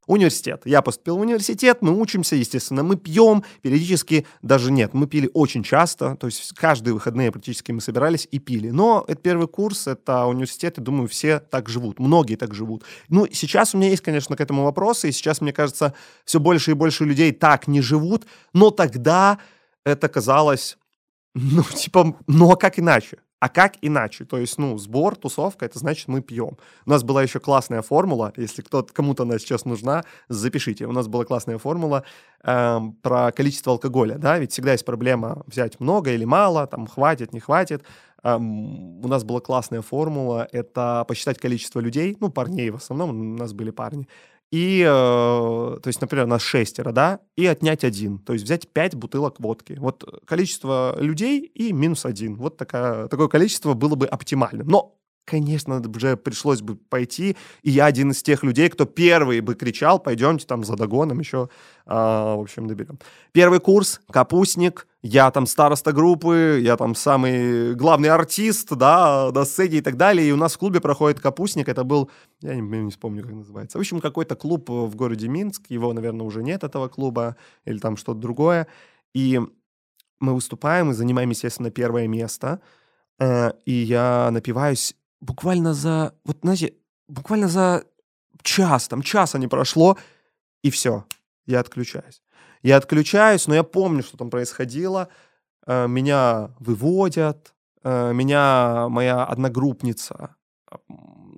Университет. 0.07 0.63
Я 0.65 0.83
поступил 0.83 1.19
в 1.19 1.21
университет, 1.21 1.83
мы 1.83 1.97
учимся, 1.97 2.35
естественно, 2.35 2.83
мы 2.83 2.97
пьем, 2.97 3.45
периодически 3.63 4.27
даже 4.43 4.73
нет, 4.73 4.93
мы 4.93 5.07
пили 5.07 5.31
очень 5.35 5.63
часто, 5.63 6.17
то 6.17 6.27
есть 6.27 6.53
каждые 6.57 6.95
выходные 6.95 7.31
практически 7.31 7.71
мы 7.71 7.81
собирались 7.81 8.27
и 8.29 8.41
пили. 8.41 8.71
Но 8.71 9.05
это 9.07 9.23
первый 9.23 9.47
курс, 9.47 9.87
это 9.87 10.27
университет, 10.27 10.79
и 10.79 10.81
думаю, 10.81 11.07
все 11.07 11.39
так 11.39 11.69
живут, 11.69 12.01
многие 12.01 12.35
так 12.35 12.55
живут. 12.55 12.83
Ну, 13.09 13.29
сейчас 13.31 13.73
у 13.73 13.79
меня 13.79 13.91
есть, 13.91 14.03
конечно, 14.03 14.37
к 14.37 14.41
этому 14.41 14.65
вопросы, 14.65 15.09
и 15.09 15.13
сейчас, 15.13 15.41
мне 15.41 15.53
кажется, 15.53 15.95
все 16.25 16.41
больше 16.41 16.73
и 16.73 16.75
больше 16.75 17.05
людей 17.05 17.31
так 17.31 17.69
не 17.69 17.81
живут, 17.81 18.27
но 18.53 18.71
тогда 18.71 19.39
это 19.85 20.09
казалось, 20.09 20.77
ну, 21.35 21.63
типа, 21.63 22.17
ну 22.27 22.51
а 22.51 22.57
как 22.57 22.81
иначе? 22.81 23.19
А 23.41 23.49
как 23.49 23.77
иначе? 23.81 24.27
То 24.27 24.37
есть, 24.37 24.59
ну, 24.59 24.77
сбор, 24.77 25.17
тусовка, 25.17 25.65
это 25.65 25.79
значит, 25.79 26.09
мы 26.09 26.21
пьем. 26.21 26.59
У 26.85 26.91
нас 26.91 27.03
была 27.03 27.23
еще 27.23 27.41
классная 27.41 27.81
формула, 27.81 28.35
если 28.37 28.61
кто 28.61 28.83
кому-то 28.83 29.23
она 29.23 29.39
сейчас 29.39 29.65
нужна, 29.65 30.05
запишите. 30.29 30.87
У 30.87 30.93
нас 30.93 31.09
была 31.09 31.25
классная 31.25 31.57
формула 31.57 32.05
эм, 32.45 32.93
про 33.01 33.33
количество 33.33 33.73
алкоголя, 33.73 34.19
да, 34.19 34.39
ведь 34.39 34.53
всегда 34.53 34.73
есть 34.73 34.85
проблема 34.85 35.43
взять 35.47 35.81
много 35.81 36.13
или 36.13 36.27
мало, 36.27 36.67
там, 36.67 36.87
хватит, 36.87 37.33
не 37.33 37.41
хватит. 37.41 37.83
Эм, 38.23 39.03
у 39.03 39.09
нас 39.09 39.25
была 39.25 39.41
классная 39.41 39.81
формула, 39.81 40.47
это 40.53 41.07
посчитать 41.09 41.39
количество 41.39 41.81
людей, 41.81 42.19
ну, 42.21 42.31
парней 42.31 42.69
в 42.69 42.77
основном, 42.77 43.11
у 43.11 43.39
нас 43.39 43.55
были 43.55 43.71
парни, 43.71 44.07
и, 44.51 44.81
э, 44.81 44.87
то 44.87 45.87
есть, 45.87 46.01
например, 46.01 46.27
нас 46.27 46.43
шестеро, 46.43 46.93
да, 46.93 47.21
и 47.37 47.47
отнять 47.47 47.85
один, 47.85 48.19
то 48.19 48.33
есть 48.33 48.45
взять 48.45 48.69
пять 48.69 48.95
бутылок 48.95 49.39
водки. 49.39 49.77
Вот 49.79 50.23
количество 50.27 50.97
людей 50.99 51.41
и 51.41 51.73
минус 51.73 52.05
один. 52.05 52.37
Вот 52.37 52.57
такая, 52.57 53.07
такое 53.09 53.29
количество 53.29 53.75
было 53.75 53.95
бы 53.95 54.07
оптимальным. 54.07 54.67
Но 54.67 54.97
конечно, 55.25 55.81
уже 55.81 56.17
пришлось 56.17 56.61
бы 56.61 56.75
пойти, 56.75 57.37
и 57.63 57.71
я 57.71 57.87
один 57.87 58.11
из 58.11 58.21
тех 58.21 58.43
людей, 58.43 58.69
кто 58.69 58.85
первый 58.85 59.41
бы 59.41 59.55
кричал, 59.55 60.01
пойдемте 60.01 60.45
там 60.45 60.65
за 60.65 60.75
догоном 60.75 61.21
еще, 61.21 61.49
а, 61.87 62.35
в 62.35 62.41
общем, 62.41 62.67
доберем. 62.67 62.99
Первый 63.31 63.61
курс, 63.61 64.01
капустник, 64.11 64.89
я 65.03 65.31
там 65.31 65.47
староста 65.47 65.93
группы, 65.93 66.61
я 66.63 66.77
там 66.77 66.95
самый 66.95 67.75
главный 67.75 68.11
артист, 68.11 68.71
да, 68.75 69.31
на 69.33 69.45
сцене 69.45 69.79
и 69.79 69.81
так 69.81 69.97
далее, 69.97 70.29
и 70.29 70.33
у 70.33 70.37
нас 70.37 70.55
в 70.55 70.59
клубе 70.59 70.81
проходит 70.81 71.21
капустник, 71.21 71.69
это 71.69 71.85
был, 71.85 72.11
я 72.43 72.55
не, 72.55 72.61
не 72.61 72.91
вспомню, 72.91 73.23
как 73.23 73.33
называется, 73.33 73.79
в 73.79 73.81
общем, 73.81 74.01
какой-то 74.01 74.37
клуб 74.37 74.69
в 74.69 74.95
городе 74.97 75.29
Минск, 75.29 75.71
его, 75.71 75.93
наверное, 75.93 76.27
уже 76.27 76.43
нет, 76.43 76.65
этого 76.65 76.89
клуба, 76.89 77.37
или 77.65 77.79
там 77.79 77.97
что-то 77.97 78.21
другое, 78.21 78.67
и 79.15 79.41
мы 80.19 80.35
выступаем 80.35 80.91
и 80.91 80.95
занимаем, 80.95 81.31
естественно, 81.31 81.71
первое 81.71 82.07
место, 82.07 82.61
э, 83.19 83.53
и 83.65 83.73
я 83.73 84.29
напиваюсь 84.31 84.95
буквально 85.21 85.73
за, 85.73 86.15
вот 86.25 86.39
знаете, 86.43 86.75
буквально 87.09 87.49
за 87.49 87.85
час, 88.43 88.89
там 88.89 89.03
часа 89.03 89.39
не 89.39 89.49
прошло, 89.49 89.97
и 90.63 90.71
все, 90.71 91.07
я 91.47 91.61
отключаюсь. 91.61 92.21
Я 92.63 92.77
отключаюсь, 92.77 93.47
но 93.47 93.55
я 93.55 93.63
помню, 93.63 94.03
что 94.03 94.17
там 94.17 94.31
происходило. 94.31 95.09
Э, 95.67 95.87
меня 95.87 96.55
выводят, 96.59 97.55
э, 97.83 98.13
меня 98.13 98.89
моя 98.89 99.25
одногруппница 99.25 100.37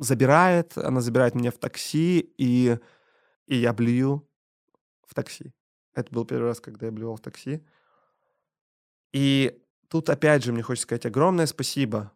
забирает, 0.01 0.77
она 0.77 1.01
забирает 1.01 1.35
меня 1.35 1.51
в 1.51 1.59
такси, 1.59 2.33
и, 2.37 2.77
и 3.47 3.57
я 3.57 3.73
блюю 3.73 4.29
в 5.07 5.15
такси. 5.15 5.53
Это 5.95 6.13
был 6.13 6.25
первый 6.25 6.49
раз, 6.49 6.61
когда 6.61 6.87
я 6.87 6.93
блювал 6.93 7.17
в 7.17 7.21
такси. 7.21 7.65
И 9.13 9.63
тут 9.89 10.11
опять 10.11 10.43
же 10.43 10.53
мне 10.53 10.63
хочется 10.63 10.87
сказать 10.87 11.07
огромное 11.07 11.47
спасибо 11.47 12.13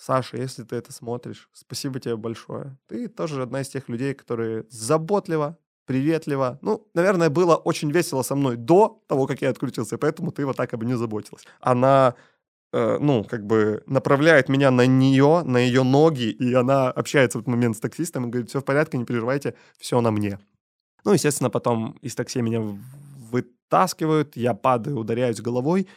Саша, 0.00 0.38
если 0.38 0.64
ты 0.64 0.76
это 0.76 0.94
смотришь, 0.94 1.50
спасибо 1.52 2.00
тебе 2.00 2.16
большое. 2.16 2.78
Ты 2.86 3.06
тоже 3.06 3.42
одна 3.42 3.60
из 3.60 3.68
тех 3.68 3.86
людей, 3.90 4.14
которые 4.14 4.64
заботливо, 4.70 5.58
приветливо. 5.90 6.58
Ну, 6.62 6.86
наверное, 6.94 7.30
было 7.30 7.56
очень 7.56 7.90
весело 7.90 8.22
со 8.22 8.36
мной 8.36 8.56
до 8.56 9.02
того, 9.08 9.26
как 9.26 9.42
я 9.42 9.50
отключился, 9.50 9.98
поэтому 9.98 10.30
ты 10.30 10.46
вот 10.46 10.56
так 10.56 10.72
об 10.72 10.84
не 10.84 10.96
заботилась. 10.96 11.44
Она 11.60 12.14
э, 12.72 12.98
ну, 13.00 13.24
как 13.24 13.44
бы 13.44 13.82
направляет 13.86 14.48
меня 14.48 14.70
на 14.70 14.86
нее, 14.86 15.42
на 15.44 15.58
ее 15.58 15.82
ноги, 15.82 16.30
и 16.30 16.54
она 16.54 16.92
общается 16.92 17.38
в 17.38 17.40
этот 17.40 17.50
момент 17.50 17.76
с 17.76 17.80
таксистом 17.80 18.26
и 18.26 18.30
говорит, 18.30 18.50
все 18.50 18.60
в 18.60 18.64
порядке, 18.64 18.98
не 18.98 19.04
переживайте, 19.04 19.54
все 19.80 20.00
на 20.00 20.12
мне. 20.12 20.38
Ну, 21.04 21.12
естественно, 21.12 21.50
потом 21.50 21.98
из 22.02 22.14
такси 22.14 22.40
меня 22.40 22.62
вытаскивают, 23.32 24.36
я 24.36 24.54
падаю, 24.54 24.96
ударяюсь 24.96 25.40
головой, 25.40 25.88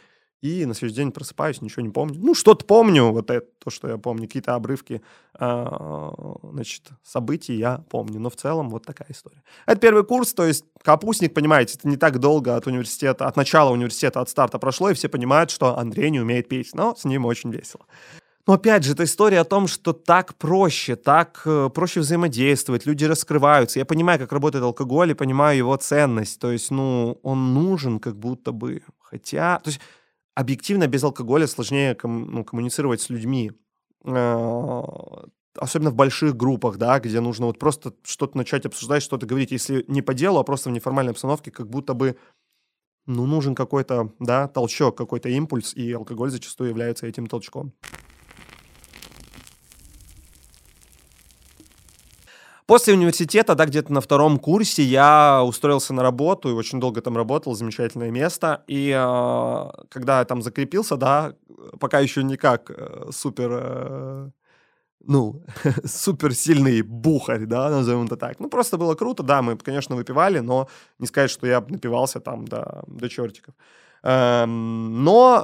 и 0.44 0.66
на 0.66 0.74
следующий 0.74 0.96
день 0.96 1.10
просыпаюсь, 1.10 1.62
ничего 1.62 1.82
не 1.82 1.88
помню. 1.88 2.20
Ну, 2.20 2.34
что-то 2.34 2.66
помню, 2.66 3.04
вот 3.12 3.30
это 3.30 3.46
то, 3.64 3.70
что 3.70 3.88
я 3.88 3.96
помню, 3.96 4.26
какие-то 4.26 4.54
обрывки, 4.54 5.00
э, 5.40 6.10
значит, 6.52 6.90
событий 7.02 7.54
я 7.54 7.82
помню, 7.88 8.20
но 8.20 8.28
в 8.28 8.36
целом 8.36 8.68
вот 8.68 8.84
такая 8.84 9.08
история. 9.10 9.42
Это 9.64 9.80
первый 9.80 10.04
курс, 10.04 10.34
то 10.34 10.44
есть 10.44 10.66
капустник, 10.82 11.32
понимаете, 11.32 11.78
это 11.78 11.88
не 11.88 11.96
так 11.96 12.18
долго 12.18 12.56
от 12.56 12.66
университета, 12.66 13.26
от 13.26 13.36
начала 13.36 13.70
университета, 13.70 14.20
от 14.20 14.28
старта 14.28 14.58
прошло, 14.58 14.90
и 14.90 14.94
все 14.94 15.08
понимают, 15.08 15.50
что 15.50 15.78
Андрей 15.78 16.10
не 16.10 16.20
умеет 16.20 16.46
петь, 16.46 16.74
но 16.74 16.94
с 16.94 17.06
ним 17.06 17.24
очень 17.24 17.50
весело. 17.50 17.86
Но 18.46 18.52
опять 18.52 18.84
же, 18.84 18.92
это 18.92 19.04
история 19.04 19.40
о 19.40 19.44
том, 19.44 19.66
что 19.66 19.94
так 19.94 20.34
проще, 20.34 20.96
так 20.96 21.40
э, 21.46 21.70
проще 21.74 22.00
взаимодействовать, 22.00 22.84
люди 22.84 23.06
раскрываются. 23.06 23.78
Я 23.78 23.86
понимаю, 23.86 24.18
как 24.18 24.32
работает 24.32 24.62
алкоголь, 24.62 25.12
и 25.12 25.14
понимаю 25.14 25.56
его 25.56 25.74
ценность. 25.76 26.38
То 26.38 26.52
есть, 26.52 26.70
ну, 26.70 27.18
он 27.22 27.54
нужен 27.54 27.98
как 27.98 28.16
будто 28.16 28.52
бы. 28.52 28.82
Хотя, 29.00 29.60
то 29.60 29.70
есть, 29.70 29.80
объективно 30.34 30.86
без 30.86 31.04
алкоголя 31.04 31.46
сложнее 31.46 31.94
ком, 31.94 32.30
ну, 32.30 32.44
коммуницировать 32.44 33.00
с 33.00 33.10
людьми. 33.10 33.52
Э, 34.04 34.82
особенно 35.56 35.90
в 35.90 35.94
больших 35.94 36.36
группах, 36.36 36.76
да, 36.76 36.98
где 36.98 37.20
нужно 37.20 37.46
вот 37.46 37.58
просто 37.58 37.94
что-то 38.02 38.36
начать 38.36 38.66
обсуждать, 38.66 39.02
что-то 39.02 39.26
говорить, 39.26 39.52
если 39.52 39.84
не 39.88 40.02
по 40.02 40.14
делу, 40.14 40.38
а 40.38 40.44
просто 40.44 40.70
в 40.70 40.72
неформальной 40.72 41.12
обстановке, 41.12 41.50
как 41.50 41.68
будто 41.68 41.94
бы 41.94 42.16
ну, 43.06 43.26
нужен 43.26 43.54
какой-то, 43.54 44.12
да, 44.18 44.48
толчок, 44.48 44.96
какой-то 44.96 45.28
импульс, 45.28 45.74
и 45.74 45.92
алкоголь 45.92 46.30
зачастую 46.30 46.70
является 46.70 47.06
этим 47.06 47.26
толчком. 47.26 47.72
После 52.66 52.94
университета, 52.94 53.54
да, 53.54 53.66
где-то 53.66 53.92
на 53.92 54.00
втором 54.00 54.38
курсе 54.38 54.82
я 54.82 55.42
устроился 55.44 55.92
на 55.92 56.02
работу 56.02 56.48
и 56.48 56.52
очень 56.52 56.80
долго 56.80 57.02
там 57.02 57.14
работал, 57.14 57.54
замечательное 57.54 58.10
место. 58.10 58.64
И 58.66 58.88
э, 58.88 59.84
когда 59.90 60.20
я 60.20 60.24
там 60.24 60.40
закрепился, 60.40 60.96
да, 60.96 61.34
пока 61.78 62.00
еще 62.00 62.22
никак 62.22 62.70
э, 62.70 63.10
супер, 63.12 63.50
э, 63.52 64.30
ну, 65.00 65.44
супер 65.84 66.34
сильный 66.34 66.80
бухарь, 66.80 67.44
да, 67.44 67.68
назовем 67.68 68.06
это 68.06 68.16
так. 68.16 68.40
Ну, 68.40 68.48
просто 68.48 68.78
было 68.78 68.94
круто, 68.94 69.22
да, 69.22 69.42
мы, 69.42 69.58
конечно, 69.58 69.94
выпивали, 69.94 70.38
но 70.38 70.66
не 70.98 71.06
сказать, 71.06 71.30
что 71.30 71.46
я 71.46 71.60
напивался 71.60 72.18
там 72.18 72.46
до, 72.46 72.82
до 72.86 73.10
чертиков. 73.10 73.54
Эм, 74.06 75.02
но 75.02 75.42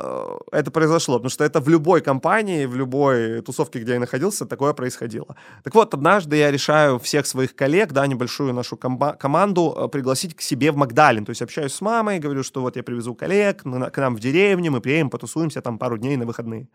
э, 0.52 0.58
это 0.58 0.70
произошло, 0.70 1.14
потому 1.16 1.30
что 1.30 1.44
это 1.44 1.60
в 1.60 1.68
любой 1.70 2.02
компании, 2.02 2.66
в 2.66 2.76
любой 2.76 3.40
тусовке, 3.40 3.78
где 3.78 3.94
я 3.94 4.00
находился, 4.00 4.44
такое 4.44 4.74
происходило. 4.74 5.34
Так 5.64 5.74
вот, 5.74 5.94
однажды 5.94 6.36
я 6.36 6.50
решаю 6.50 6.98
всех 6.98 7.26
своих 7.26 7.54
коллег, 7.54 7.92
да, 7.92 8.06
небольшую 8.06 8.52
нашу 8.52 8.76
команду 8.76 9.74
э, 9.74 9.88
пригласить 9.88 10.36
к 10.36 10.42
себе 10.42 10.72
в 10.72 10.76
Магдалин. 10.76 11.24
То 11.24 11.30
есть 11.30 11.40
общаюсь 11.40 11.72
с 11.72 11.80
мамой, 11.80 12.18
говорю, 12.18 12.42
что 12.42 12.60
вот 12.60 12.76
я 12.76 12.82
привезу 12.82 13.14
коллег 13.14 13.62
к 13.62 13.96
нам 13.96 14.14
в 14.14 14.20
деревню, 14.20 14.70
мы 14.72 14.82
приедем, 14.82 15.08
потусуемся 15.08 15.62
там 15.62 15.78
пару 15.78 15.96
дней 15.96 16.18
на 16.18 16.26
выходные. 16.26 16.68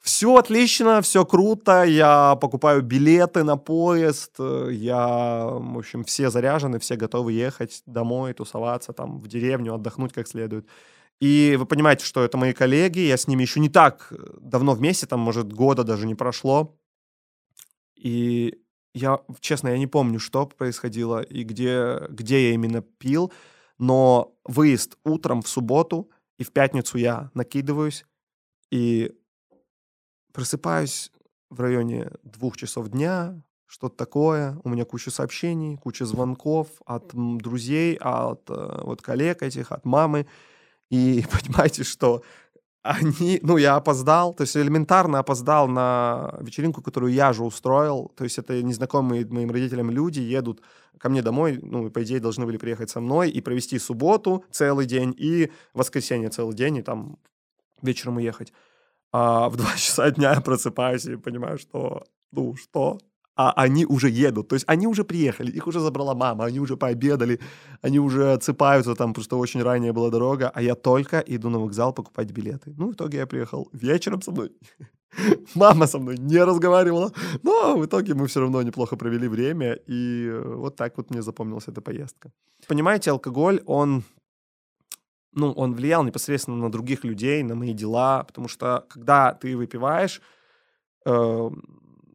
Все 0.00 0.36
отлично, 0.36 1.02
все 1.02 1.24
круто, 1.26 1.82
я 1.82 2.36
покупаю 2.36 2.82
билеты 2.82 3.42
на 3.42 3.56
поезд, 3.56 4.36
я, 4.38 5.46
в 5.50 5.78
общем, 5.78 6.04
все 6.04 6.30
заряжены, 6.30 6.78
все 6.78 6.96
готовы 6.96 7.32
ехать 7.32 7.82
домой, 7.84 8.32
тусоваться 8.32 8.92
там 8.92 9.20
в 9.20 9.26
деревню, 9.28 9.74
отдохнуть 9.74 10.12
как 10.12 10.28
следует. 10.28 10.66
И 11.20 11.56
вы 11.58 11.66
понимаете, 11.66 12.04
что 12.04 12.22
это 12.22 12.38
мои 12.38 12.52
коллеги, 12.52 13.00
я 13.00 13.16
с 13.16 13.26
ними 13.26 13.42
еще 13.42 13.58
не 13.58 13.68
так 13.68 14.08
э, 14.12 14.16
давно 14.40 14.74
вместе, 14.74 15.06
там, 15.06 15.20
может, 15.20 15.52
года 15.52 15.82
даже 15.82 16.06
не 16.06 16.14
прошло. 16.14 16.78
И 17.96 18.60
я, 18.94 19.20
честно, 19.40 19.68
я 19.68 19.78
не 19.78 19.88
помню, 19.88 20.20
что 20.20 20.46
происходило 20.46 21.20
и 21.20 21.42
где, 21.42 22.06
где 22.08 22.48
я 22.48 22.54
именно 22.54 22.82
пил, 22.82 23.32
но 23.78 24.34
выезд 24.44 24.96
утром 25.04 25.42
в 25.42 25.48
субботу, 25.48 26.10
и 26.38 26.44
в 26.44 26.52
пятницу 26.52 26.98
я 26.98 27.30
накидываюсь, 27.34 28.04
и 28.70 29.12
Просыпаюсь 30.38 31.10
в 31.50 31.60
районе 31.60 32.12
двух 32.22 32.56
часов 32.56 32.90
дня, 32.90 33.42
что-то 33.66 33.96
такое. 33.96 34.56
У 34.62 34.68
меня 34.68 34.84
куча 34.84 35.10
сообщений, 35.10 35.76
куча 35.76 36.06
звонков 36.06 36.68
от 36.86 37.10
друзей, 37.12 37.96
от 38.00 38.48
э, 38.48 38.82
вот 38.84 39.02
коллег 39.02 39.42
этих, 39.42 39.72
от 39.72 39.84
мамы. 39.84 40.28
И 40.90 41.24
понимаете, 41.32 41.82
что 41.82 42.22
они, 42.82 43.40
ну, 43.42 43.56
я 43.56 43.74
опоздал, 43.74 44.32
то 44.32 44.42
есть 44.42 44.56
элементарно 44.56 45.18
опоздал 45.18 45.66
на 45.66 46.38
вечеринку, 46.40 46.82
которую 46.82 47.12
я 47.12 47.32
же 47.32 47.42
устроил, 47.42 48.12
то 48.16 48.22
есть 48.22 48.38
это 48.38 48.62
незнакомые 48.62 49.26
моим 49.26 49.50
родителям 49.50 49.90
люди 49.90 50.20
едут 50.20 50.62
ко 50.98 51.08
мне 51.08 51.20
домой, 51.20 51.58
ну, 51.60 51.90
по 51.90 52.04
идее, 52.04 52.20
должны 52.20 52.46
были 52.46 52.58
приехать 52.58 52.90
со 52.90 53.00
мной 53.00 53.28
и 53.28 53.40
провести 53.40 53.76
субботу 53.80 54.44
целый 54.52 54.86
день 54.86 55.12
и 55.18 55.50
воскресенье 55.74 56.30
целый 56.30 56.54
день, 56.54 56.76
и 56.76 56.82
там 56.82 57.18
вечером 57.82 58.18
уехать 58.18 58.52
а 59.12 59.48
в 59.48 59.56
2 59.56 59.66
часа 59.76 60.10
дня 60.10 60.34
я 60.34 60.40
просыпаюсь 60.40 61.06
и 61.06 61.16
понимаю, 61.16 61.58
что, 61.58 62.04
ну, 62.32 62.54
что? 62.56 62.98
а 63.38 63.52
они 63.64 63.86
уже 63.86 64.10
едут. 64.10 64.48
То 64.48 64.56
есть 64.56 64.66
они 64.68 64.86
уже 64.86 65.04
приехали, 65.04 65.52
их 65.56 65.66
уже 65.66 65.80
забрала 65.80 66.14
мама, 66.14 66.44
они 66.44 66.60
уже 66.60 66.76
пообедали, 66.76 67.38
они 67.82 68.00
уже 68.00 68.32
отсыпаются, 68.32 68.94
там 68.94 69.14
просто 69.14 69.36
очень 69.36 69.62
ранняя 69.62 69.92
была 69.92 70.10
дорога, 70.10 70.50
а 70.54 70.60
я 70.60 70.74
только 70.74 71.18
иду 71.20 71.48
на 71.50 71.58
вокзал 71.58 71.94
покупать 71.94 72.32
билеты. 72.32 72.74
Ну, 72.78 72.88
в 72.88 72.92
итоге 72.92 73.18
я 73.18 73.26
приехал 73.26 73.68
вечером 73.72 74.22
со 74.22 74.32
мной. 74.32 74.50
Мама 75.54 75.86
со 75.86 75.98
мной 75.98 76.16
не 76.18 76.44
разговаривала, 76.44 77.12
но 77.42 77.76
в 77.76 77.84
итоге 77.84 78.14
мы 78.14 78.26
все 78.26 78.40
равно 78.40 78.62
неплохо 78.62 78.96
провели 78.96 79.28
время, 79.28 79.78
и 79.88 80.32
вот 80.44 80.76
так 80.76 80.96
вот 80.96 81.10
мне 81.10 81.22
запомнилась 81.22 81.68
эта 81.68 81.80
поездка. 81.80 82.30
Понимаете, 82.66 83.10
алкоголь, 83.10 83.60
он 83.66 84.02
ну, 85.32 85.52
он 85.52 85.74
влиял 85.74 86.04
непосредственно 86.04 86.56
на 86.56 86.70
других 86.70 87.04
людей, 87.04 87.42
на 87.42 87.54
мои 87.54 87.72
дела, 87.72 88.24
потому 88.24 88.48
что 88.48 88.84
когда 88.88 89.34
ты 89.34 89.56
выпиваешь, 89.56 90.20
э, 91.06 91.50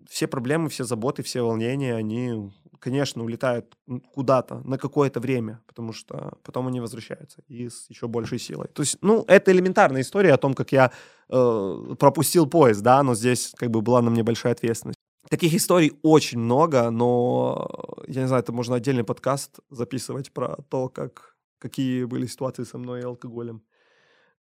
все 0.10 0.28
проблемы, 0.28 0.70
все 0.70 0.84
заботы, 0.84 1.24
все 1.24 1.42
волнения, 1.42 1.96
они, 1.96 2.52
конечно, 2.80 3.24
улетают 3.24 3.78
куда-то 4.14 4.60
на 4.60 4.78
какое-то 4.78 5.20
время, 5.20 5.62
потому 5.68 5.94
что 5.94 6.34
потом 6.44 6.68
они 6.68 6.82
возвращаются 6.82 7.42
и 7.48 7.70
с 7.70 7.90
еще 7.90 8.08
большей 8.08 8.40
силой. 8.40 8.68
То 8.68 8.82
есть, 8.82 8.98
ну, 9.02 9.24
это 9.28 9.52
элементарная 9.52 10.02
история 10.02 10.34
о 10.34 10.38
том, 10.38 10.54
как 10.54 10.72
я 10.72 10.92
э, 11.30 11.96
пропустил 12.00 12.48
поезд, 12.48 12.82
да, 12.82 13.02
но 13.04 13.16
здесь 13.16 13.54
как 13.56 13.72
бы 13.72 13.82
была 13.82 14.02
на 14.02 14.10
мне 14.10 14.24
большая 14.24 14.54
ответственность. 14.54 14.98
Таких 15.30 15.54
историй 15.54 15.94
очень 16.04 16.40
много, 16.40 16.92
но, 16.92 17.70
я 18.08 18.22
не 18.22 18.28
знаю, 18.28 18.44
это 18.44 18.52
можно 18.52 18.76
отдельный 18.76 19.06
подкаст 19.06 19.60
записывать 19.70 20.32
про 20.32 20.58
то, 20.70 20.90
как 20.90 21.33
какие 21.64 22.04
были 22.04 22.26
ситуации 22.28 22.66
со 22.66 22.78
мной 22.78 23.00
и 23.00 23.06
алкоголем. 23.06 23.64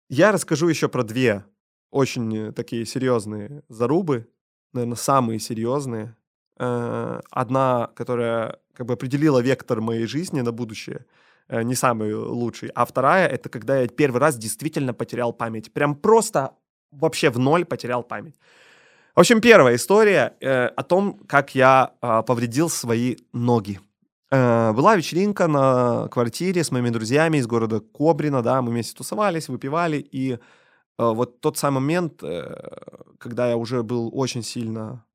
Я 0.09 0.31
расскажу 0.31 0.67
еще 0.67 0.89
про 0.89 1.03
две 1.03 1.45
очень 1.91 2.51
такие 2.53 2.85
серьезные 2.85 3.61
зарубы, 3.69 4.27
наверное, 4.73 4.95
самые 4.95 5.39
серьезные. 5.39 6.15
Э, 6.57 7.19
одна, 7.29 7.91
которая 7.95 8.57
как 8.73 8.87
бы 8.87 8.93
определила 8.93 9.39
вектор 9.39 9.81
моей 9.81 10.07
жизни 10.07 10.41
на 10.41 10.51
будущее, 10.51 11.05
э, 11.47 11.61
не 11.63 11.75
самый 11.75 12.13
лучший. 12.13 12.69
А 12.73 12.85
вторая— 12.85 13.27
это 13.35 13.49
когда 13.49 13.81
я 13.81 13.87
первый 13.87 14.19
раз 14.19 14.37
действительно 14.37 14.93
потерял 14.93 15.33
память. 15.33 15.71
Прям 15.71 15.95
просто 15.95 16.55
вообще 16.91 17.29
в 17.29 17.37
ноль 17.37 17.65
потерял 17.65 18.03
память. 18.03 18.35
В 19.15 19.19
общем, 19.19 19.41
первая 19.41 19.75
история 19.75 20.33
э, 20.39 20.67
о 20.67 20.83
том, 20.83 21.19
как 21.27 21.53
я 21.55 21.93
э, 22.01 22.23
повредил 22.25 22.69
свои 22.69 23.17
ноги. 23.33 23.79
Э, 24.31 24.71
была 24.71 24.95
вечеринка 24.95 25.47
на 25.47 26.07
квартире 26.07 26.63
с 26.63 26.71
моими 26.71 26.89
друзьями 26.89 27.37
из 27.37 27.47
города 27.47 27.81
Кобрина, 27.81 28.41
да, 28.41 28.61
мы 28.61 28.71
вместе 28.71 28.95
тусовались, 28.95 29.49
выпивали, 29.49 29.97
и 29.97 30.33
э, 30.33 30.37
вот 30.97 31.41
тот 31.41 31.57
самый 31.57 31.81
момент, 31.81 32.23
э, 32.23 32.55
когда 33.17 33.49
я 33.49 33.57
уже 33.57 33.83
был 33.83 34.09
очень 34.13 34.41
сильно, 34.41 35.05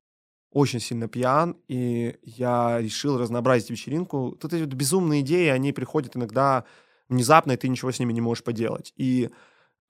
очень 0.51 0.79
сильно 0.79 1.07
пьян, 1.07 1.57
и 1.67 2.15
я 2.21 2.79
решил 2.79 3.17
разнообразить 3.17 3.71
вечеринку. 3.71 4.37
Тут 4.39 4.53
эти 4.53 4.61
вот 4.63 4.73
безумные 4.73 5.21
идеи, 5.21 5.47
они 5.47 5.73
приходят 5.73 6.15
иногда 6.15 6.63
внезапно, 7.09 7.53
и 7.53 7.57
ты 7.57 7.69
ничего 7.69 7.91
с 7.91 7.99
ними 7.99 8.13
не 8.13 8.21
можешь 8.21 8.43
поделать. 8.43 8.93
И 8.97 9.29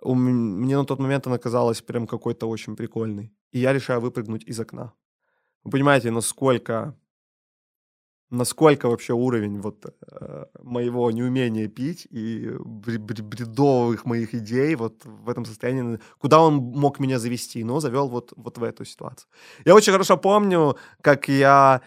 мне 0.04 0.78
на 0.78 0.86
тот 0.86 1.00
момент 1.00 1.28
она 1.28 1.38
казалась 1.38 1.82
прям 1.82 2.08
какой-то 2.08 2.48
очень 2.48 2.76
прикольной. 2.76 3.34
И 3.52 3.60
я 3.60 3.74
решаю 3.74 4.02
выпрыгнуть 4.02 4.44
из 4.46 4.60
окна. 4.60 4.94
Вы 5.64 5.72
понимаете, 5.72 6.12
насколько 6.12 6.96
насколько 8.30 8.90
вообще 8.90 9.14
уровень 9.14 9.62
вот 9.62 9.86
э, 9.86 10.46
моего 10.62 11.12
неумения 11.12 11.68
пить 11.68 12.08
и 12.10 12.52
бредовых 12.60 14.06
моих 14.06 14.34
идей 14.36 14.76
вот 14.76 15.06
в 15.06 15.30
этом 15.30 15.46
состоянии, 15.46 16.00
куда 16.20 16.42
он 16.42 16.56
мог 16.56 17.00
меня 17.00 17.20
завести, 17.20 17.64
но 17.64 17.80
завел 17.80 18.10
вот, 18.10 18.34
вот 18.36 18.58
в 18.58 18.64
эту 18.64 18.86
ситуацию. 18.86 19.30
Я 19.66 19.76
очень 19.76 19.94
хорошо 19.94 20.18
помню, 20.18 20.78
как 21.02 21.30
я 21.30 21.82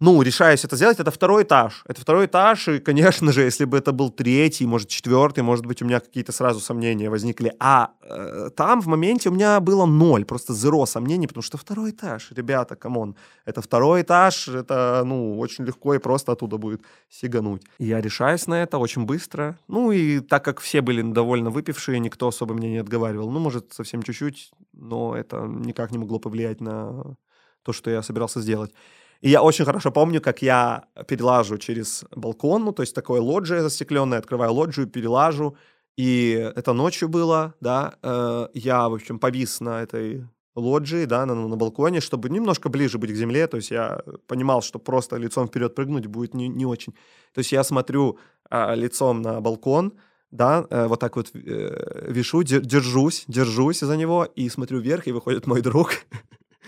ну, 0.00 0.22
решаюсь 0.22 0.64
это 0.64 0.76
сделать, 0.76 1.00
это 1.00 1.10
второй 1.10 1.42
этаж. 1.42 1.82
Это 1.86 2.00
второй 2.00 2.26
этаж, 2.26 2.68
и, 2.68 2.78
конечно 2.78 3.32
же, 3.32 3.42
если 3.42 3.64
бы 3.64 3.76
это 3.78 3.92
был 3.92 4.10
третий, 4.10 4.66
может, 4.66 4.88
четвертый, 4.88 5.42
может 5.42 5.66
быть, 5.66 5.82
у 5.82 5.84
меня 5.84 5.98
какие-то 6.00 6.32
сразу 6.32 6.60
сомнения 6.60 7.10
возникли. 7.10 7.52
А 7.58 7.90
э, 8.02 8.50
там 8.56 8.80
в 8.80 8.86
моменте 8.86 9.28
у 9.28 9.32
меня 9.32 9.58
было 9.58 9.86
ноль, 9.86 10.24
просто 10.24 10.54
зеро 10.54 10.86
сомнений, 10.86 11.26
потому 11.26 11.42
что 11.42 11.58
второй 11.58 11.90
этаж, 11.90 12.30
ребята, 12.30 12.76
come 12.76 12.99
on, 12.99 13.16
это 13.44 13.60
второй 13.60 14.02
этаж, 14.02 14.48
это, 14.48 15.02
ну, 15.04 15.38
очень 15.38 15.64
легко 15.64 15.94
и 15.94 15.98
просто 15.98 16.32
оттуда 16.32 16.58
будет 16.58 16.82
сигануть. 17.08 17.62
Я 17.78 18.00
решаюсь 18.00 18.46
на 18.46 18.62
это 18.62 18.78
очень 18.78 19.04
быстро. 19.04 19.58
Ну, 19.66 19.90
и 19.90 20.20
так 20.20 20.44
как 20.44 20.60
все 20.60 20.80
были 20.80 21.02
довольно 21.02 21.50
выпившие, 21.50 21.98
никто 21.98 22.28
особо 22.28 22.54
меня 22.54 22.68
не 22.68 22.78
отговаривал. 22.78 23.30
Ну, 23.30 23.40
может, 23.40 23.72
совсем 23.72 24.02
чуть-чуть, 24.02 24.52
но 24.72 25.16
это 25.16 25.40
никак 25.48 25.90
не 25.90 25.98
могло 25.98 26.20
повлиять 26.20 26.60
на 26.60 27.16
то, 27.62 27.72
что 27.72 27.90
я 27.90 28.02
собирался 28.02 28.40
сделать. 28.40 28.72
И 29.20 29.30
я 29.30 29.42
очень 29.42 29.64
хорошо 29.64 29.90
помню, 29.90 30.20
как 30.20 30.42
я 30.42 30.84
перелажу 31.08 31.58
через 31.58 32.04
балкон, 32.14 32.64
ну, 32.64 32.72
то 32.72 32.82
есть 32.82 32.94
такое 32.94 33.20
лоджия 33.20 33.62
застекленное, 33.62 34.18
открываю 34.18 34.52
лоджию, 34.52 34.86
перелажу, 34.86 35.56
и 35.96 36.52
это 36.54 36.72
ночью 36.72 37.08
было, 37.08 37.54
да, 37.60 37.96
э, 38.02 38.48
я, 38.54 38.88
в 38.88 38.94
общем, 38.94 39.18
повис 39.18 39.60
на 39.60 39.82
этой 39.82 40.24
лоджии, 40.54 41.04
да, 41.04 41.26
на, 41.26 41.34
на 41.34 41.56
балконе, 41.56 42.00
чтобы 42.00 42.30
немножко 42.30 42.68
ближе 42.68 42.98
быть 42.98 43.10
к 43.10 43.16
земле, 43.16 43.48
то 43.48 43.56
есть 43.56 43.72
я 43.72 44.02
понимал, 44.28 44.62
что 44.62 44.78
просто 44.78 45.16
лицом 45.16 45.48
вперед 45.48 45.74
прыгнуть 45.74 46.06
будет 46.06 46.34
не, 46.34 46.46
не 46.48 46.66
очень. 46.66 46.92
То 47.32 47.40
есть 47.40 47.50
я 47.50 47.64
смотрю 47.64 48.18
э, 48.50 48.76
лицом 48.76 49.22
на 49.22 49.40
балкон, 49.40 49.94
да, 50.30 50.64
э, 50.70 50.86
вот 50.86 51.00
так 51.00 51.16
вот 51.16 51.30
э, 51.34 52.06
вишу, 52.08 52.44
держусь, 52.44 53.24
держусь 53.26 53.80
за 53.80 53.96
него 53.96 54.24
и 54.24 54.48
смотрю 54.48 54.78
вверх, 54.78 55.08
и 55.08 55.12
выходит 55.12 55.48
мой 55.48 55.62
друг. 55.62 55.90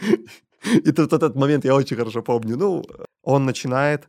И 0.86 0.92
тут 0.92 1.12
этот 1.12 1.36
момент 1.36 1.64
я 1.64 1.74
очень 1.74 1.96
хорошо 1.96 2.22
помню. 2.22 2.56
Ну, 2.56 2.84
он 3.22 3.44
начинает 3.44 4.08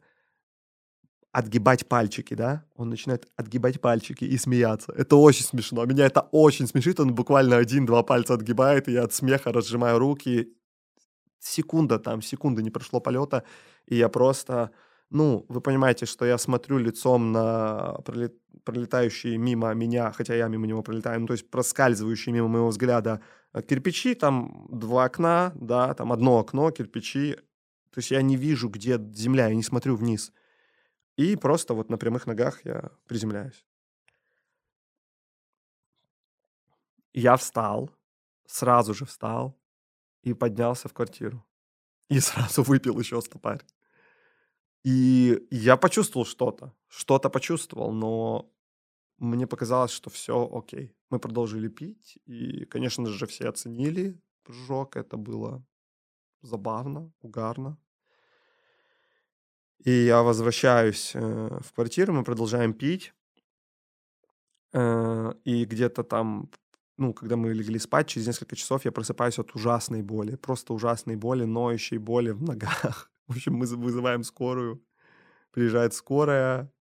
отгибать 1.32 1.88
пальчики, 1.88 2.34
да? 2.34 2.64
Он 2.76 2.90
начинает 2.90 3.28
отгибать 3.38 3.80
пальчики 3.80 4.26
и 4.26 4.38
смеяться. 4.38 4.92
Это 4.98 5.16
очень 5.16 5.46
смешно. 5.46 5.86
Меня 5.86 6.06
это 6.06 6.28
очень 6.32 6.68
смешит. 6.68 7.00
Он 7.00 7.16
буквально 7.16 7.58
один-два 7.58 8.04
пальца 8.04 8.34
отгибает, 8.34 8.88
и 8.88 8.92
я 8.92 9.04
от 9.04 9.14
смеха 9.14 9.54
разжимаю 9.54 10.00
руки. 10.00 10.54
Секунда 11.40 12.00
там, 12.00 12.22
секунды 12.22 12.62
не 12.62 12.70
прошло 12.70 13.00
полета, 13.00 13.44
и 13.88 13.96
я 13.96 14.10
просто... 14.10 14.72
Ну, 15.10 15.46
вы 15.50 15.62
понимаете, 15.62 16.06
что 16.06 16.26
я 16.26 16.38
смотрю 16.38 16.78
лицом 16.78 17.32
на 17.32 17.98
пролетающие 18.64 19.38
мимо 19.38 19.74
меня, 19.74 20.12
хотя 20.12 20.36
я 20.36 20.48
мимо 20.48 20.68
него 20.68 20.84
пролетаю, 20.84 21.20
ну, 21.20 21.28
то 21.28 21.34
есть 21.34 21.50
проскальзывающие 21.50 22.34
мимо 22.34 22.48
моего 22.48 22.68
взгляда 22.68 23.20
кирпичи, 23.54 24.16
там 24.16 24.68
два 24.70 25.06
окна, 25.06 25.52
да, 25.56 25.94
там 25.94 26.12
одно 26.12 26.40
окно, 26.40 26.72
кирпичи. 26.72 27.36
То 27.92 28.00
есть 28.00 28.12
я 28.12 28.22
не 28.22 28.38
вижу, 28.38 28.70
где 28.70 28.98
земля, 29.14 29.48
я 29.48 29.56
не 29.56 29.64
смотрю 29.64 29.96
вниз. 29.96 30.32
И 31.18 31.36
просто 31.36 31.74
вот 31.74 31.90
на 31.90 31.98
прямых 31.98 32.26
ногах 32.26 32.64
я 32.66 32.92
приземляюсь. 33.08 33.66
Я 37.14 37.36
встал, 37.36 37.92
сразу 38.46 38.94
же 38.94 39.06
встал 39.06 39.60
и 40.24 40.34
поднялся 40.34 40.88
в 40.88 40.94
квартиру. 40.94 41.46
И 42.10 42.20
сразу 42.20 42.64
выпил 42.72 42.98
еще 43.00 43.22
стопарь. 43.22 43.62
И 44.84 45.46
я 45.52 45.78
почувствовал 45.78 46.26
что-то. 46.26 46.74
Что-то 46.88 47.30
почувствовал, 47.30 47.92
но 47.92 48.52
мне 49.22 49.46
показалось, 49.46 49.92
что 49.92 50.10
все 50.10 50.50
окей. 50.52 50.96
Мы 51.12 51.20
продолжили 51.20 51.68
пить, 51.68 52.18
и, 52.26 52.66
конечно 52.66 53.06
же, 53.06 53.28
все 53.28 53.50
оценили 53.50 54.20
прыжок. 54.44 54.96
Это 54.98 55.16
было 55.16 55.64
забавно, 56.42 57.12
угарно. 57.22 57.78
И 59.86 59.92
я 59.92 60.24
возвращаюсь 60.24 61.12
э, 61.16 61.60
в 61.64 61.72
квартиру, 61.74 62.14
мы 62.14 62.24
продолжаем 62.24 62.74
пить. 62.74 63.14
Э, 64.74 65.34
и 65.44 65.66
где-то 65.66 66.04
там, 66.04 66.50
ну, 66.98 67.14
когда 67.14 67.36
мы 67.36 67.54
легли 67.54 67.78
спать, 67.80 68.08
через 68.08 68.28
несколько 68.28 68.56
часов 68.56 68.86
я 68.86 68.92
просыпаюсь 68.92 69.40
от 69.40 69.56
ужасной 69.56 70.02
боли. 70.02 70.36
Просто 70.36 70.74
ужасной 70.74 71.16
боли, 71.16 71.46
ноющей 71.46 72.00
боли 72.00 72.32
в 72.32 72.42
ногах. 72.42 73.12
В 73.28 73.34
общем, 73.34 73.54
мы 73.54 73.68
вызываем 73.68 74.24
скорую. 74.24 74.84
Приезжает 75.52 75.94
скорая, 75.94 76.72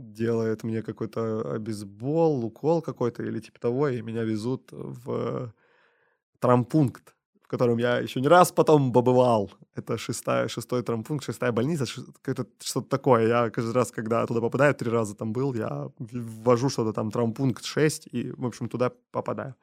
делает 0.00 0.64
мне 0.64 0.82
какой-то 0.82 1.54
обезбол, 1.54 2.44
укол 2.44 2.82
какой-то 2.82 3.22
или 3.22 3.40
типа 3.40 3.60
того, 3.60 3.88
и 3.88 4.02
меня 4.02 4.24
везут 4.24 4.72
в 4.72 5.52
травмпункт, 6.38 7.14
в 7.42 7.48
котором 7.48 7.78
я 7.78 7.98
еще 7.98 8.20
не 8.20 8.28
раз 8.28 8.52
потом 8.52 8.92
побывал. 8.92 9.50
Это 9.74 9.98
шестая, 9.98 10.48
шестой 10.48 10.82
травмпункт, 10.82 11.24
шестая 11.24 11.52
больница, 11.52 11.84
это 12.24 12.46
что-то 12.62 12.88
такое. 12.88 13.28
Я 13.28 13.50
каждый 13.50 13.74
раз, 13.74 13.90
когда 13.92 14.26
туда 14.26 14.40
попадаю, 14.40 14.74
три 14.74 14.90
раза 14.90 15.14
там 15.14 15.32
был, 15.32 15.54
я 15.54 15.90
ввожу 15.98 16.68
что-то 16.70 16.92
там 16.92 17.10
травмпункт 17.10 17.64
6 17.64 18.08
и, 18.12 18.32
в 18.32 18.46
общем, 18.46 18.68
туда 18.68 18.90
попадаю. 19.10 19.54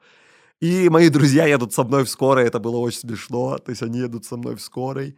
И 0.60 0.88
мои 0.88 1.08
друзья 1.08 1.46
едут 1.46 1.72
со 1.72 1.84
мной 1.84 2.04
в 2.04 2.08
скорой, 2.08 2.46
это 2.46 2.58
было 2.58 2.78
очень 2.78 3.00
смешно, 3.00 3.58
то 3.58 3.70
есть 3.70 3.82
они 3.82 4.00
едут 4.00 4.24
со 4.24 4.36
мной 4.36 4.54
в 4.56 4.60
скорой, 4.60 5.16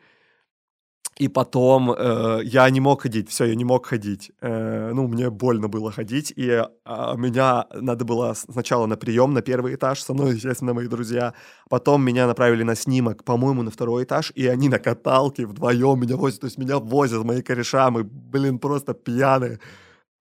И 1.19 1.29
потом 1.29 1.93
э, 1.93 2.41
я 2.45 2.71
не 2.71 2.81
мог 2.81 3.03
ходить, 3.03 3.29
все, 3.29 3.45
я 3.45 3.55
не 3.55 3.65
мог 3.65 3.87
ходить. 3.87 4.33
Э, 4.41 4.93
ну, 4.95 5.07
мне 5.07 5.29
больно 5.29 5.69
было 5.69 5.93
ходить, 5.93 6.33
и 6.35 6.49
э, 6.49 7.17
меня 7.17 7.67
надо 7.75 8.05
было 8.05 8.35
сначала 8.35 8.87
на 8.87 8.97
прием 8.97 9.35
на 9.35 9.43
первый 9.43 9.75
этаж, 9.75 10.03
со 10.03 10.15
мной, 10.15 10.35
естественно, 10.37 10.73
мои 10.73 10.89
друзья. 10.89 11.35
Потом 11.69 12.03
меня 12.03 12.27
направили 12.27 12.63
на 12.63 12.75
снимок, 12.75 13.25
по-моему, 13.25 13.63
на 13.63 13.71
второй 13.71 14.05
этаж, 14.05 14.33
и 14.35 14.47
они 14.47 14.69
на 14.69 14.79
каталке 14.79 15.47
вдвоем 15.47 16.01
меня 16.01 16.17
возят, 16.17 16.41
то 16.41 16.47
есть 16.47 16.59
меня 16.59 16.79
возят 16.79 17.25
мои 17.25 17.43
кореша, 17.43 17.91
мы, 17.91 18.05
блин, 18.05 18.59
просто 18.59 18.95
пьяные. 18.95 19.59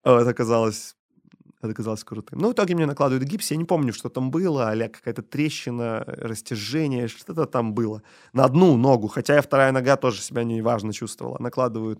Это 0.04 0.34
казалось 0.34 0.96
это 1.62 1.74
казалось 1.74 2.04
крутым. 2.04 2.40
Ну, 2.40 2.50
в 2.50 2.54
итоге 2.54 2.76
мне 2.76 2.86
накладывают 2.86 3.28
гипс. 3.28 3.52
Я 3.52 3.58
не 3.58 3.66
помню, 3.66 3.94
что 3.94 4.10
там 4.10 4.32
было, 4.32 4.72
а 4.72 4.90
какая-то 4.90 5.22
трещина, 5.22 6.04
растяжение, 6.08 7.08
что-то 7.08 7.46
там 7.46 7.74
было. 7.74 8.02
На 8.34 8.46
одну 8.46 8.78
ногу, 8.78 9.08
хотя 9.08 9.38
и 9.38 9.42
вторая 9.42 9.72
нога 9.72 9.98
тоже 9.98 10.22
себя 10.22 10.44
неважно 10.44 10.94
чувствовала. 10.94 11.38
Накладывают 11.40 12.00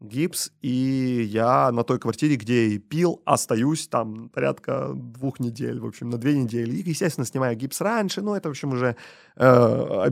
гипс, 0.00 0.50
и 0.60 1.22
я 1.30 1.70
на 1.72 1.82
той 1.82 1.98
квартире, 1.98 2.36
где 2.36 2.68
и 2.68 2.78
пил, 2.78 3.22
остаюсь 3.24 3.88
там 3.88 4.28
порядка 4.30 4.92
двух 4.94 5.40
недель, 5.40 5.78
в 5.80 5.86
общем, 5.86 6.10
на 6.10 6.18
две 6.18 6.36
недели. 6.36 6.76
И, 6.76 6.88
естественно, 6.88 7.26
снимаю 7.26 7.56
гипс 7.56 7.80
раньше, 7.80 8.22
но 8.22 8.36
это, 8.36 8.48
в 8.48 8.52
общем, 8.52 8.72
уже 8.72 8.96
э, 9.36 10.10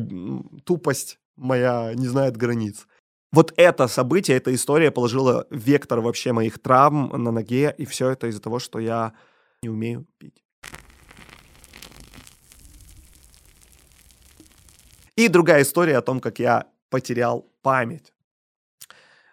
тупость 0.64 1.18
моя 1.36 1.92
не 1.94 2.06
знает 2.06 2.36
границ 2.36 2.86
вот 3.30 3.52
это 3.56 3.88
событие, 3.88 4.36
эта 4.36 4.54
история 4.54 4.90
положила 4.90 5.46
вектор 5.50 6.00
вообще 6.00 6.32
моих 6.32 6.58
травм 6.58 7.10
на 7.10 7.30
ноге, 7.30 7.74
и 7.76 7.84
все 7.84 8.10
это 8.10 8.26
из-за 8.28 8.40
того, 8.40 8.58
что 8.58 8.78
я 8.78 9.12
не 9.62 9.68
умею 9.68 10.06
пить. 10.18 10.42
И 15.16 15.28
другая 15.28 15.62
история 15.62 15.98
о 15.98 16.02
том, 16.02 16.20
как 16.20 16.38
я 16.38 16.66
потерял 16.90 17.46
память. 17.62 18.12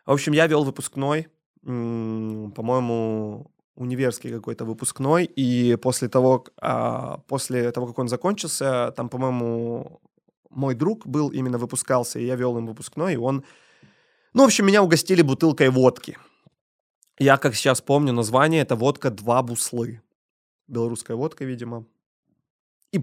В 0.06 0.12
общем, 0.12 0.34
я 0.34 0.48
вел 0.48 0.64
выпускной, 0.64 1.28
по-моему, 1.62 3.52
универский 3.76 4.32
какой-то 4.32 4.66
выпускной, 4.66 5.26
и 5.26 5.76
после 5.76 6.10
того, 6.10 6.46
а, 6.62 7.20
после 7.28 7.72
того, 7.72 7.88
как 7.88 8.00
он 8.00 8.08
закончился, 8.08 8.94
там, 8.96 9.10
по-моему, 9.10 10.02
мой 10.50 10.76
друг 10.76 11.06
был 11.06 11.30
именно 11.30 11.58
выпускался, 11.58 12.20
и 12.20 12.26
я 12.26 12.36
вел 12.36 12.58
им 12.58 12.66
выпускной, 12.66 13.14
и 13.14 13.18
он 13.18 13.44
ну, 14.36 14.44
в 14.44 14.46
общем, 14.48 14.66
меня 14.66 14.84
угостили 14.84 15.22
бутылкой 15.22 15.70
водки. 15.70 16.18
Я, 17.18 17.38
как 17.38 17.56
сейчас 17.56 17.80
помню, 17.80 18.12
название 18.12 18.64
это 18.64 18.76
водка 18.76 19.10
«Два 19.10 19.42
буслы». 19.42 20.02
Белорусская 20.68 21.16
водка, 21.16 21.46
видимо. 21.46 21.86
И, 22.92 23.02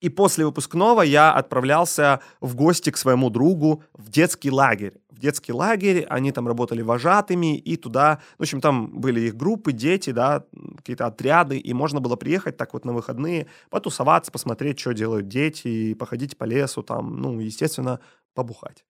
и 0.00 0.08
после 0.08 0.46
выпускного 0.46 1.02
я 1.02 1.32
отправлялся 1.32 2.20
в 2.40 2.54
гости 2.54 2.90
к 2.90 2.96
своему 2.96 3.28
другу 3.28 3.82
в 3.92 4.08
детский 4.08 4.52
лагерь. 4.52 5.00
В 5.10 5.18
детский 5.18 5.52
лагерь, 5.52 6.06
они 6.08 6.30
там 6.30 6.46
работали 6.46 6.82
вожатыми, 6.82 7.58
и 7.58 7.76
туда, 7.76 8.20
в 8.38 8.42
общем, 8.42 8.60
там 8.60 9.00
были 9.00 9.22
их 9.22 9.36
группы, 9.36 9.72
дети, 9.72 10.10
да, 10.10 10.44
какие-то 10.76 11.06
отряды, 11.06 11.58
и 11.58 11.72
можно 11.74 11.98
было 12.00 12.14
приехать 12.14 12.56
так 12.56 12.72
вот 12.72 12.84
на 12.84 12.92
выходные, 12.92 13.48
потусоваться, 13.68 14.30
посмотреть, 14.30 14.78
что 14.78 14.94
делают 14.94 15.26
дети, 15.26 15.66
и 15.66 15.94
походить 15.94 16.38
по 16.38 16.44
лесу, 16.44 16.84
там, 16.84 17.16
ну, 17.16 17.40
естественно, 17.40 17.98
побухать. 18.32 18.84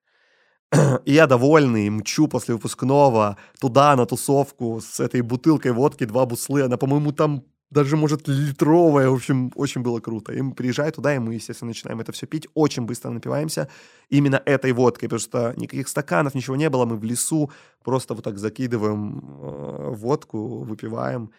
И 1.05 1.13
я 1.13 1.27
довольный, 1.27 1.91
мчу 1.91 2.29
после 2.29 2.55
выпускного 2.55 3.37
туда, 3.61 3.97
на 3.97 4.07
тусовку, 4.07 4.81
с 4.81 5.01
этой 5.01 5.23
бутылкой 5.23 5.73
водки, 5.73 6.05
два 6.05 6.27
буслы. 6.27 6.63
Она, 6.63 6.77
по-моему, 6.77 7.13
там 7.13 7.45
даже, 7.71 7.97
может, 7.97 8.29
литровая. 8.29 9.09
В 9.09 9.15
общем, 9.15 9.53
очень 9.55 9.83
было 9.83 10.01
круто. 10.01 10.33
И 10.33 10.41
мы 10.41 10.55
приезжаем 10.55 10.93
туда, 10.93 11.15
и 11.15 11.19
мы, 11.19 11.35
естественно, 11.35 11.69
начинаем 11.69 12.01
это 12.01 12.13
все 12.13 12.27
пить. 12.27 12.49
Очень 12.55 12.85
быстро 12.85 13.11
напиваемся 13.11 13.69
именно 14.09 14.43
этой 14.45 14.73
водкой, 14.73 15.09
потому 15.09 15.21
что 15.21 15.55
никаких 15.57 15.89
стаканов, 15.89 16.35
ничего 16.35 16.57
не 16.57 16.69
было. 16.71 16.85
Мы 16.85 16.97
в 16.97 17.05
лесу 17.05 17.51
просто 17.83 18.15
вот 18.15 18.25
так 18.25 18.39
закидываем 18.39 19.19
э, 19.19 19.91
водку, 19.95 20.65
выпиваем. 20.65 21.33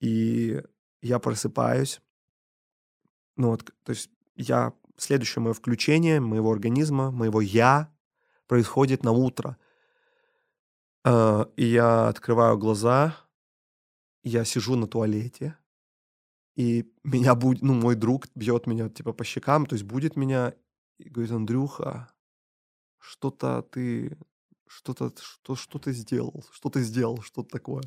И 0.00 0.62
я 1.02 1.18
просыпаюсь. 1.18 2.00
Ну 3.36 3.50
вот, 3.50 3.64
то 3.84 3.90
есть 3.90 4.10
я... 4.36 4.72
Следующее 5.00 5.40
мое 5.40 5.52
включение 5.52 6.18
моего 6.18 6.50
организма, 6.50 7.12
моего 7.12 7.40
«я», 7.40 7.88
происходит 8.48 9.04
на 9.04 9.12
утро. 9.12 9.56
Э, 11.04 11.44
и 11.56 11.66
я 11.66 12.08
открываю 12.08 12.58
глаза, 12.58 13.16
я 14.24 14.44
сижу 14.44 14.74
на 14.74 14.88
туалете, 14.88 15.56
и 16.56 16.92
меня 17.04 17.36
будет, 17.36 17.62
ну, 17.62 17.74
мой 17.74 17.94
друг 17.94 18.26
бьет 18.34 18.66
меня, 18.66 18.88
типа, 18.88 19.12
по 19.12 19.24
щекам, 19.24 19.66
то 19.66 19.74
есть 19.74 19.84
будет 19.84 20.16
меня, 20.16 20.54
и 20.98 21.08
говорит, 21.08 21.32
Андрюха, 21.32 22.10
что-то 22.98 23.62
ты, 23.62 24.18
что-то, 24.66 25.12
что, 25.20 25.54
что 25.54 25.78
ты 25.78 25.92
сделал, 25.92 26.44
что 26.50 26.68
ты 26.68 26.82
сделал, 26.82 27.22
что-то 27.22 27.50
такое. 27.50 27.84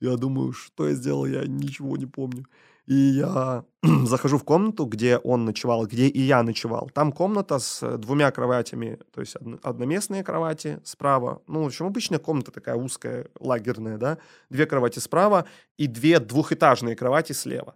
Я 0.00 0.16
думаю, 0.16 0.52
что 0.52 0.88
я 0.88 0.94
сделал, 0.94 1.26
я 1.26 1.46
ничего 1.46 1.96
не 1.96 2.06
помню. 2.06 2.46
И 2.88 2.94
я 2.94 3.64
захожу 4.06 4.38
в 4.38 4.44
комнату, 4.44 4.86
где 4.86 5.18
он 5.18 5.44
ночевал, 5.44 5.86
где 5.86 6.08
и 6.08 6.20
я 6.22 6.42
ночевал. 6.42 6.90
Там 6.94 7.12
комната 7.12 7.58
с 7.58 7.98
двумя 7.98 8.30
кроватями, 8.30 8.98
то 9.12 9.20
есть 9.20 9.36
одноместные 9.62 10.24
кровати 10.24 10.80
справа. 10.84 11.42
Ну, 11.46 11.64
в 11.64 11.66
общем, 11.66 11.84
обычная 11.84 12.18
комната 12.18 12.50
такая 12.50 12.76
узкая, 12.76 13.26
лагерная, 13.40 13.98
да. 13.98 14.16
Две 14.48 14.64
кровати 14.64 15.00
справа 15.00 15.44
и 15.76 15.86
две 15.86 16.18
двухэтажные 16.18 16.96
кровати 16.96 17.32
слева. 17.32 17.74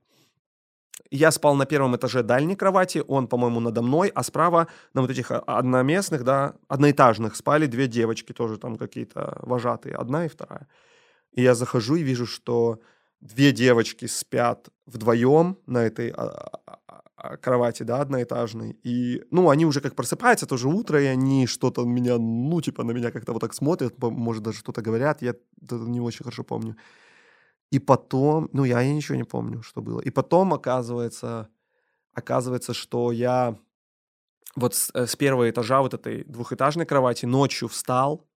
Я 1.11 1.31
спал 1.31 1.57
на 1.57 1.67
первом 1.67 1.95
этаже 1.95 2.23
дальней 2.23 2.57
кровати, 2.57 3.05
он, 3.07 3.27
по-моему, 3.27 3.61
надо 3.61 3.83
мной, 3.83 4.11
а 4.15 4.23
справа 4.23 4.69
на 4.95 5.03
вот 5.03 5.11
этих 5.11 5.31
одноместных, 5.31 6.25
да, 6.25 6.55
одноэтажных 6.69 7.37
спали 7.37 7.67
две 7.67 7.87
девочки, 7.87 8.33
тоже 8.33 8.57
там 8.57 8.77
какие-то 8.79 9.37
вожатые, 9.43 9.95
одна 9.95 10.25
и 10.25 10.29
вторая. 10.29 10.69
И 11.33 11.43
я 11.43 11.55
захожу 11.55 11.97
и 11.97 12.03
вижу, 12.03 12.25
что 12.25 12.81
две 13.23 13.53
девочки 13.53 14.07
спят 14.07 14.69
вдвоем 14.93 15.59
на 15.67 15.79
этой 15.79 16.11
а, 16.11 16.61
а, 16.67 16.81
а, 17.17 17.37
кровати, 17.37 17.83
да, 17.85 18.01
одноэтажной. 18.01 18.79
И, 18.83 19.23
ну, 19.31 19.51
они 19.51 19.65
уже 19.67 19.81
как 19.81 19.95
просыпаются, 19.95 20.47
тоже 20.47 20.69
утро, 20.69 21.03
и 21.03 21.07
они 21.07 21.47
что-то 21.47 21.85
меня, 21.85 22.19
ну, 22.19 22.61
типа, 22.61 22.85
на 22.85 22.93
меня 22.93 23.11
как-то 23.11 23.33
вот 23.33 23.41
так 23.41 23.55
смотрят, 23.55 23.95
может, 23.99 24.43
даже 24.43 24.59
что-то 24.59 24.83
говорят, 24.83 25.23
я 25.23 25.35
не 25.71 26.01
очень 26.01 26.25
хорошо 26.25 26.45
помню. 26.45 26.77
И 27.71 27.79
потом, 27.79 28.49
ну, 28.53 28.65
я, 28.65 28.81
я 28.81 28.93
ничего 28.93 29.17
не 29.17 29.25
помню, 29.25 29.63
что 29.63 29.81
было. 29.81 30.01
И 30.01 30.11
потом, 30.11 30.53
оказывается, 30.53 31.49
оказывается, 32.13 32.75
что 32.75 33.13
я 33.13 33.57
вот 34.57 34.75
с, 34.75 34.91
э, 34.95 35.07
с 35.07 35.17
первого 35.17 35.49
этажа 35.49 35.81
вот 35.81 35.95
этой 35.95 36.25
двухэтажной 36.25 36.87
кровати 36.87 37.27
ночью 37.27 37.69
встал, 37.69 38.27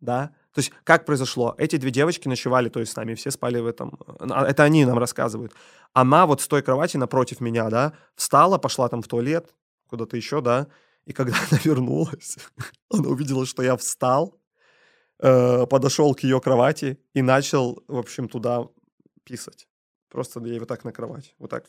да, 0.00 0.34
то 0.52 0.58
есть 0.58 0.72
как 0.84 1.06
произошло? 1.06 1.54
Эти 1.58 1.76
две 1.76 1.90
девочки 1.90 2.28
ночевали, 2.28 2.68
то 2.68 2.80
есть 2.80 2.92
с 2.92 2.96
нами 2.96 3.14
все 3.14 3.30
спали 3.30 3.58
в 3.58 3.66
этом. 3.66 3.98
А, 4.18 4.46
это 4.46 4.64
они 4.64 4.84
нам 4.84 4.98
рассказывают. 4.98 5.52
Она 5.94 6.26
вот 6.26 6.42
с 6.42 6.48
той 6.48 6.62
кровати 6.62 6.98
напротив 6.98 7.40
меня, 7.40 7.70
да, 7.70 7.92
встала, 8.14 8.58
пошла 8.58 8.88
там 8.88 9.00
в 9.00 9.08
туалет, 9.08 9.54
куда-то 9.88 10.16
еще, 10.16 10.40
да, 10.40 10.66
и 11.06 11.12
когда 11.12 11.36
она 11.50 11.58
вернулась, 11.64 12.36
она 12.90 13.08
увидела, 13.08 13.46
что 13.46 13.62
я 13.62 13.76
встал, 13.76 14.38
э, 15.20 15.66
подошел 15.66 16.14
к 16.14 16.20
ее 16.20 16.40
кровати 16.40 16.98
и 17.14 17.22
начал, 17.22 17.82
в 17.88 17.96
общем, 17.96 18.28
туда 18.28 18.66
писать. 19.24 19.68
Просто 20.10 20.40
ей 20.40 20.58
вот 20.58 20.68
так 20.68 20.84
на 20.84 20.92
кровать. 20.92 21.34
Вот 21.38 21.50
так 21.50 21.64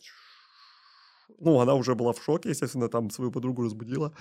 ну, 1.40 1.60
она 1.60 1.74
уже 1.76 1.96
была 1.96 2.14
в 2.14 2.24
шоке, 2.24 2.50
естественно, 2.50 2.88
там 2.88 3.10
свою 3.10 3.32
подругу 3.32 3.64
разбудила. 3.64 4.12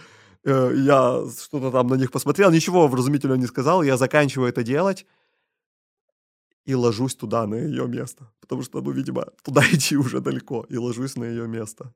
Э, 0.44 0.72
я 0.74 1.24
что-то 1.40 1.70
там 1.70 1.86
на 1.88 1.94
них 1.94 2.10
посмотрел, 2.10 2.50
ничего 2.50 2.88
вразумительного 2.88 3.38
не 3.38 3.46
сказал, 3.46 3.82
я 3.82 3.96
заканчиваю 3.96 4.48
это 4.48 4.62
делать 4.62 5.06
и 6.64 6.74
ложусь 6.74 7.14
туда, 7.14 7.46
на 7.46 7.54
ее 7.56 7.86
место. 7.88 8.30
Потому 8.40 8.62
что, 8.62 8.80
ну, 8.80 8.90
видимо, 8.90 9.26
туда 9.42 9.62
идти 9.72 9.96
уже 9.96 10.20
далеко, 10.20 10.66
и 10.68 10.76
ложусь 10.76 11.16
на 11.16 11.24
ее 11.24 11.48
место. 11.48 11.92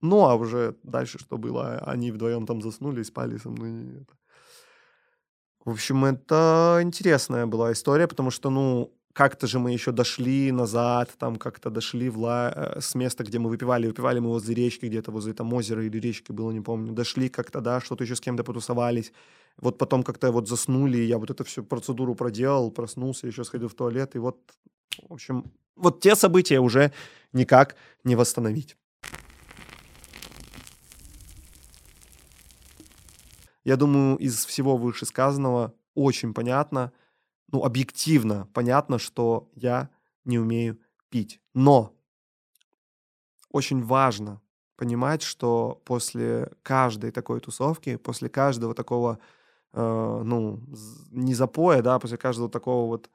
Ну, 0.00 0.24
а 0.24 0.34
уже 0.34 0.76
дальше 0.82 1.18
что 1.18 1.38
было? 1.38 1.78
Они 1.78 2.12
вдвоем 2.12 2.46
там 2.46 2.62
заснули 2.62 3.02
спали 3.02 3.38
со 3.38 3.50
мной. 3.50 4.06
В 5.64 5.70
общем, 5.70 6.04
это 6.04 6.78
интересная 6.82 7.46
была 7.46 7.72
история, 7.72 8.06
потому 8.06 8.30
что, 8.30 8.50
ну, 8.50 8.92
как-то 9.12 9.46
же 9.46 9.58
мы 9.58 9.72
еще 9.72 9.92
дошли 9.92 10.52
назад, 10.52 11.10
там 11.18 11.36
как-то 11.36 11.70
дошли 11.70 12.08
в 12.08 12.18
ла... 12.18 12.52
Э, 12.54 12.80
с 12.80 12.94
места, 12.94 13.24
где 13.24 13.38
мы 13.38 13.50
выпивали. 13.50 13.86
Выпивали 13.86 14.20
мы 14.20 14.28
возле 14.28 14.54
речки, 14.54 14.86
где-то 14.86 15.10
возле 15.10 15.32
там 15.32 15.52
озера 15.54 15.84
или 15.84 15.98
речки 15.98 16.32
было, 16.32 16.52
не 16.52 16.60
помню. 16.60 16.92
Дошли 16.92 17.28
как-то, 17.28 17.60
да, 17.60 17.80
что-то 17.80 18.04
еще 18.04 18.14
с 18.14 18.20
кем-то 18.20 18.44
потусовались. 18.44 19.12
Вот 19.56 19.78
потом 19.78 20.02
как-то 20.02 20.30
вот 20.30 20.48
заснули, 20.48 20.98
я 20.98 21.18
вот 21.18 21.30
эту 21.30 21.44
всю 21.44 21.64
процедуру 21.64 22.14
проделал, 22.14 22.70
проснулся, 22.70 23.26
еще 23.26 23.44
сходил 23.44 23.68
в 23.68 23.74
туалет, 23.74 24.14
и 24.14 24.18
вот, 24.18 24.38
в 25.08 25.12
общем, 25.12 25.50
вот 25.74 26.00
те 26.00 26.14
события 26.14 26.60
уже 26.60 26.92
никак 27.32 27.74
не 28.04 28.14
восстановить. 28.14 28.76
Я 33.64 33.76
думаю, 33.76 34.16
из 34.16 34.46
всего 34.46 34.76
вышесказанного 34.76 35.74
очень 35.94 36.34
понятно– 36.34 36.92
ну, 37.50 37.64
объективно 37.64 38.48
понятно, 38.52 38.98
что 38.98 39.50
я 39.54 39.90
не 40.24 40.38
умею 40.38 40.78
пить. 41.10 41.40
Но 41.54 41.94
очень 43.50 43.82
важно 43.82 44.40
понимать, 44.76 45.22
что 45.22 45.82
после 45.84 46.52
каждой 46.62 47.10
такой 47.10 47.40
тусовки, 47.40 47.96
после 47.96 48.28
каждого 48.28 48.74
такого 48.74 49.18
э, 49.72 50.22
ну, 50.24 50.62
не 51.10 51.34
запоя, 51.34 51.82
да, 51.82 51.98
после 51.98 52.16
каждого 52.16 52.48
такого 52.48 52.86
вот 52.86 53.10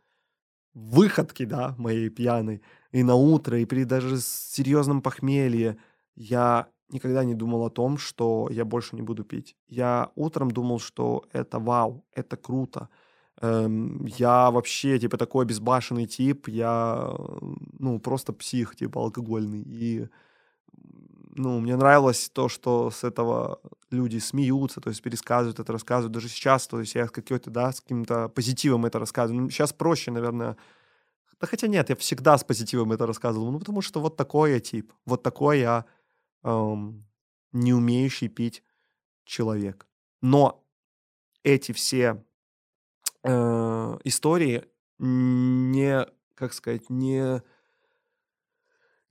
выходки, 0.73 1.45
да, 1.45 1.75
моей 1.77 2.09
пьяной, 2.09 2.61
и 2.91 3.03
на 3.03 3.15
утро, 3.15 3.59
и 3.59 3.65
при 3.65 3.83
даже 3.85 4.19
серьезном 4.19 5.01
похмелье, 5.01 5.77
я 6.15 6.67
никогда 6.89 7.23
не 7.23 7.35
думал 7.35 7.65
о 7.65 7.69
том, 7.69 7.97
что 7.97 8.47
я 8.51 8.65
больше 8.65 8.95
не 8.95 9.01
буду 9.01 9.23
пить. 9.23 9.55
Я 9.67 10.11
утром 10.15 10.51
думал, 10.51 10.79
что 10.79 11.25
это 11.31 11.59
вау, 11.59 12.05
это 12.13 12.37
круто. 12.37 12.89
Эм, 13.43 14.05
я 14.05 14.51
вообще, 14.51 14.97
типа, 14.99 15.17
такой 15.17 15.45
безбашенный 15.45 16.05
тип, 16.05 16.47
я, 16.47 17.13
ну, 17.77 17.99
просто 17.99 18.31
псих, 18.31 18.75
типа, 18.77 19.01
алкогольный. 19.01 19.61
И, 19.65 20.07
ну, 21.35 21.59
мне 21.59 21.75
нравилось 21.75 22.29
то, 22.29 22.47
что 22.47 22.89
с 22.89 23.03
этого 23.03 23.59
люди 23.91 24.19
смеются, 24.19 24.79
то 24.79 24.89
есть 24.89 25.01
пересказывают 25.01 25.59
это, 25.59 25.73
рассказывают. 25.73 26.13
Даже 26.13 26.29
сейчас, 26.29 26.67
то 26.67 26.79
есть 26.79 26.95
я 26.95 27.07
с 27.07 27.11
какой-то, 27.11 27.49
да, 27.49 27.73
с 27.73 27.81
каким-то 27.81 28.29
позитивом 28.29 28.85
это 28.85 28.97
рассказываю. 28.97 29.49
сейчас 29.49 29.73
проще, 29.73 30.11
наверное, 30.11 30.55
да 31.41 31.47
хотя 31.47 31.67
нет, 31.67 31.89
я 31.89 31.97
всегда 31.97 32.37
с 32.37 32.45
позитивом 32.45 32.93
это 32.93 33.05
рассказывал. 33.05 33.51
Ну, 33.51 33.59
потому 33.59 33.81
что 33.81 33.99
вот 33.99 34.15
такой 34.15 34.53
я 34.53 34.59
тип. 34.61 34.93
Вот 35.05 35.23
такой 35.23 35.59
я 35.59 35.85
эм, 36.43 37.05
не 37.51 37.73
умеющий 37.73 38.29
пить 38.29 38.63
человек. 39.25 39.85
Но 40.21 40.63
эти 41.43 41.73
все 41.73 42.23
э, 43.23 43.97
истории 44.03 44.65
не, 44.99 46.05
как 46.35 46.53
сказать, 46.53 46.89
не, 46.89 47.41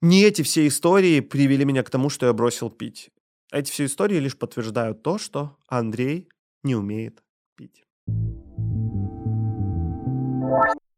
не 0.00 0.24
эти 0.24 0.42
все 0.42 0.66
истории 0.66 1.20
привели 1.20 1.64
меня 1.64 1.82
к 1.82 1.90
тому, 1.90 2.08
что 2.10 2.26
я 2.26 2.32
бросил 2.32 2.70
пить. 2.70 3.10
Эти 3.52 3.70
все 3.70 3.84
истории 3.84 4.18
лишь 4.18 4.38
подтверждают 4.38 5.02
то, 5.02 5.18
что 5.18 5.58
Андрей 5.68 6.28
не 6.62 6.74
умеет 6.74 7.22
пить. 7.56 7.84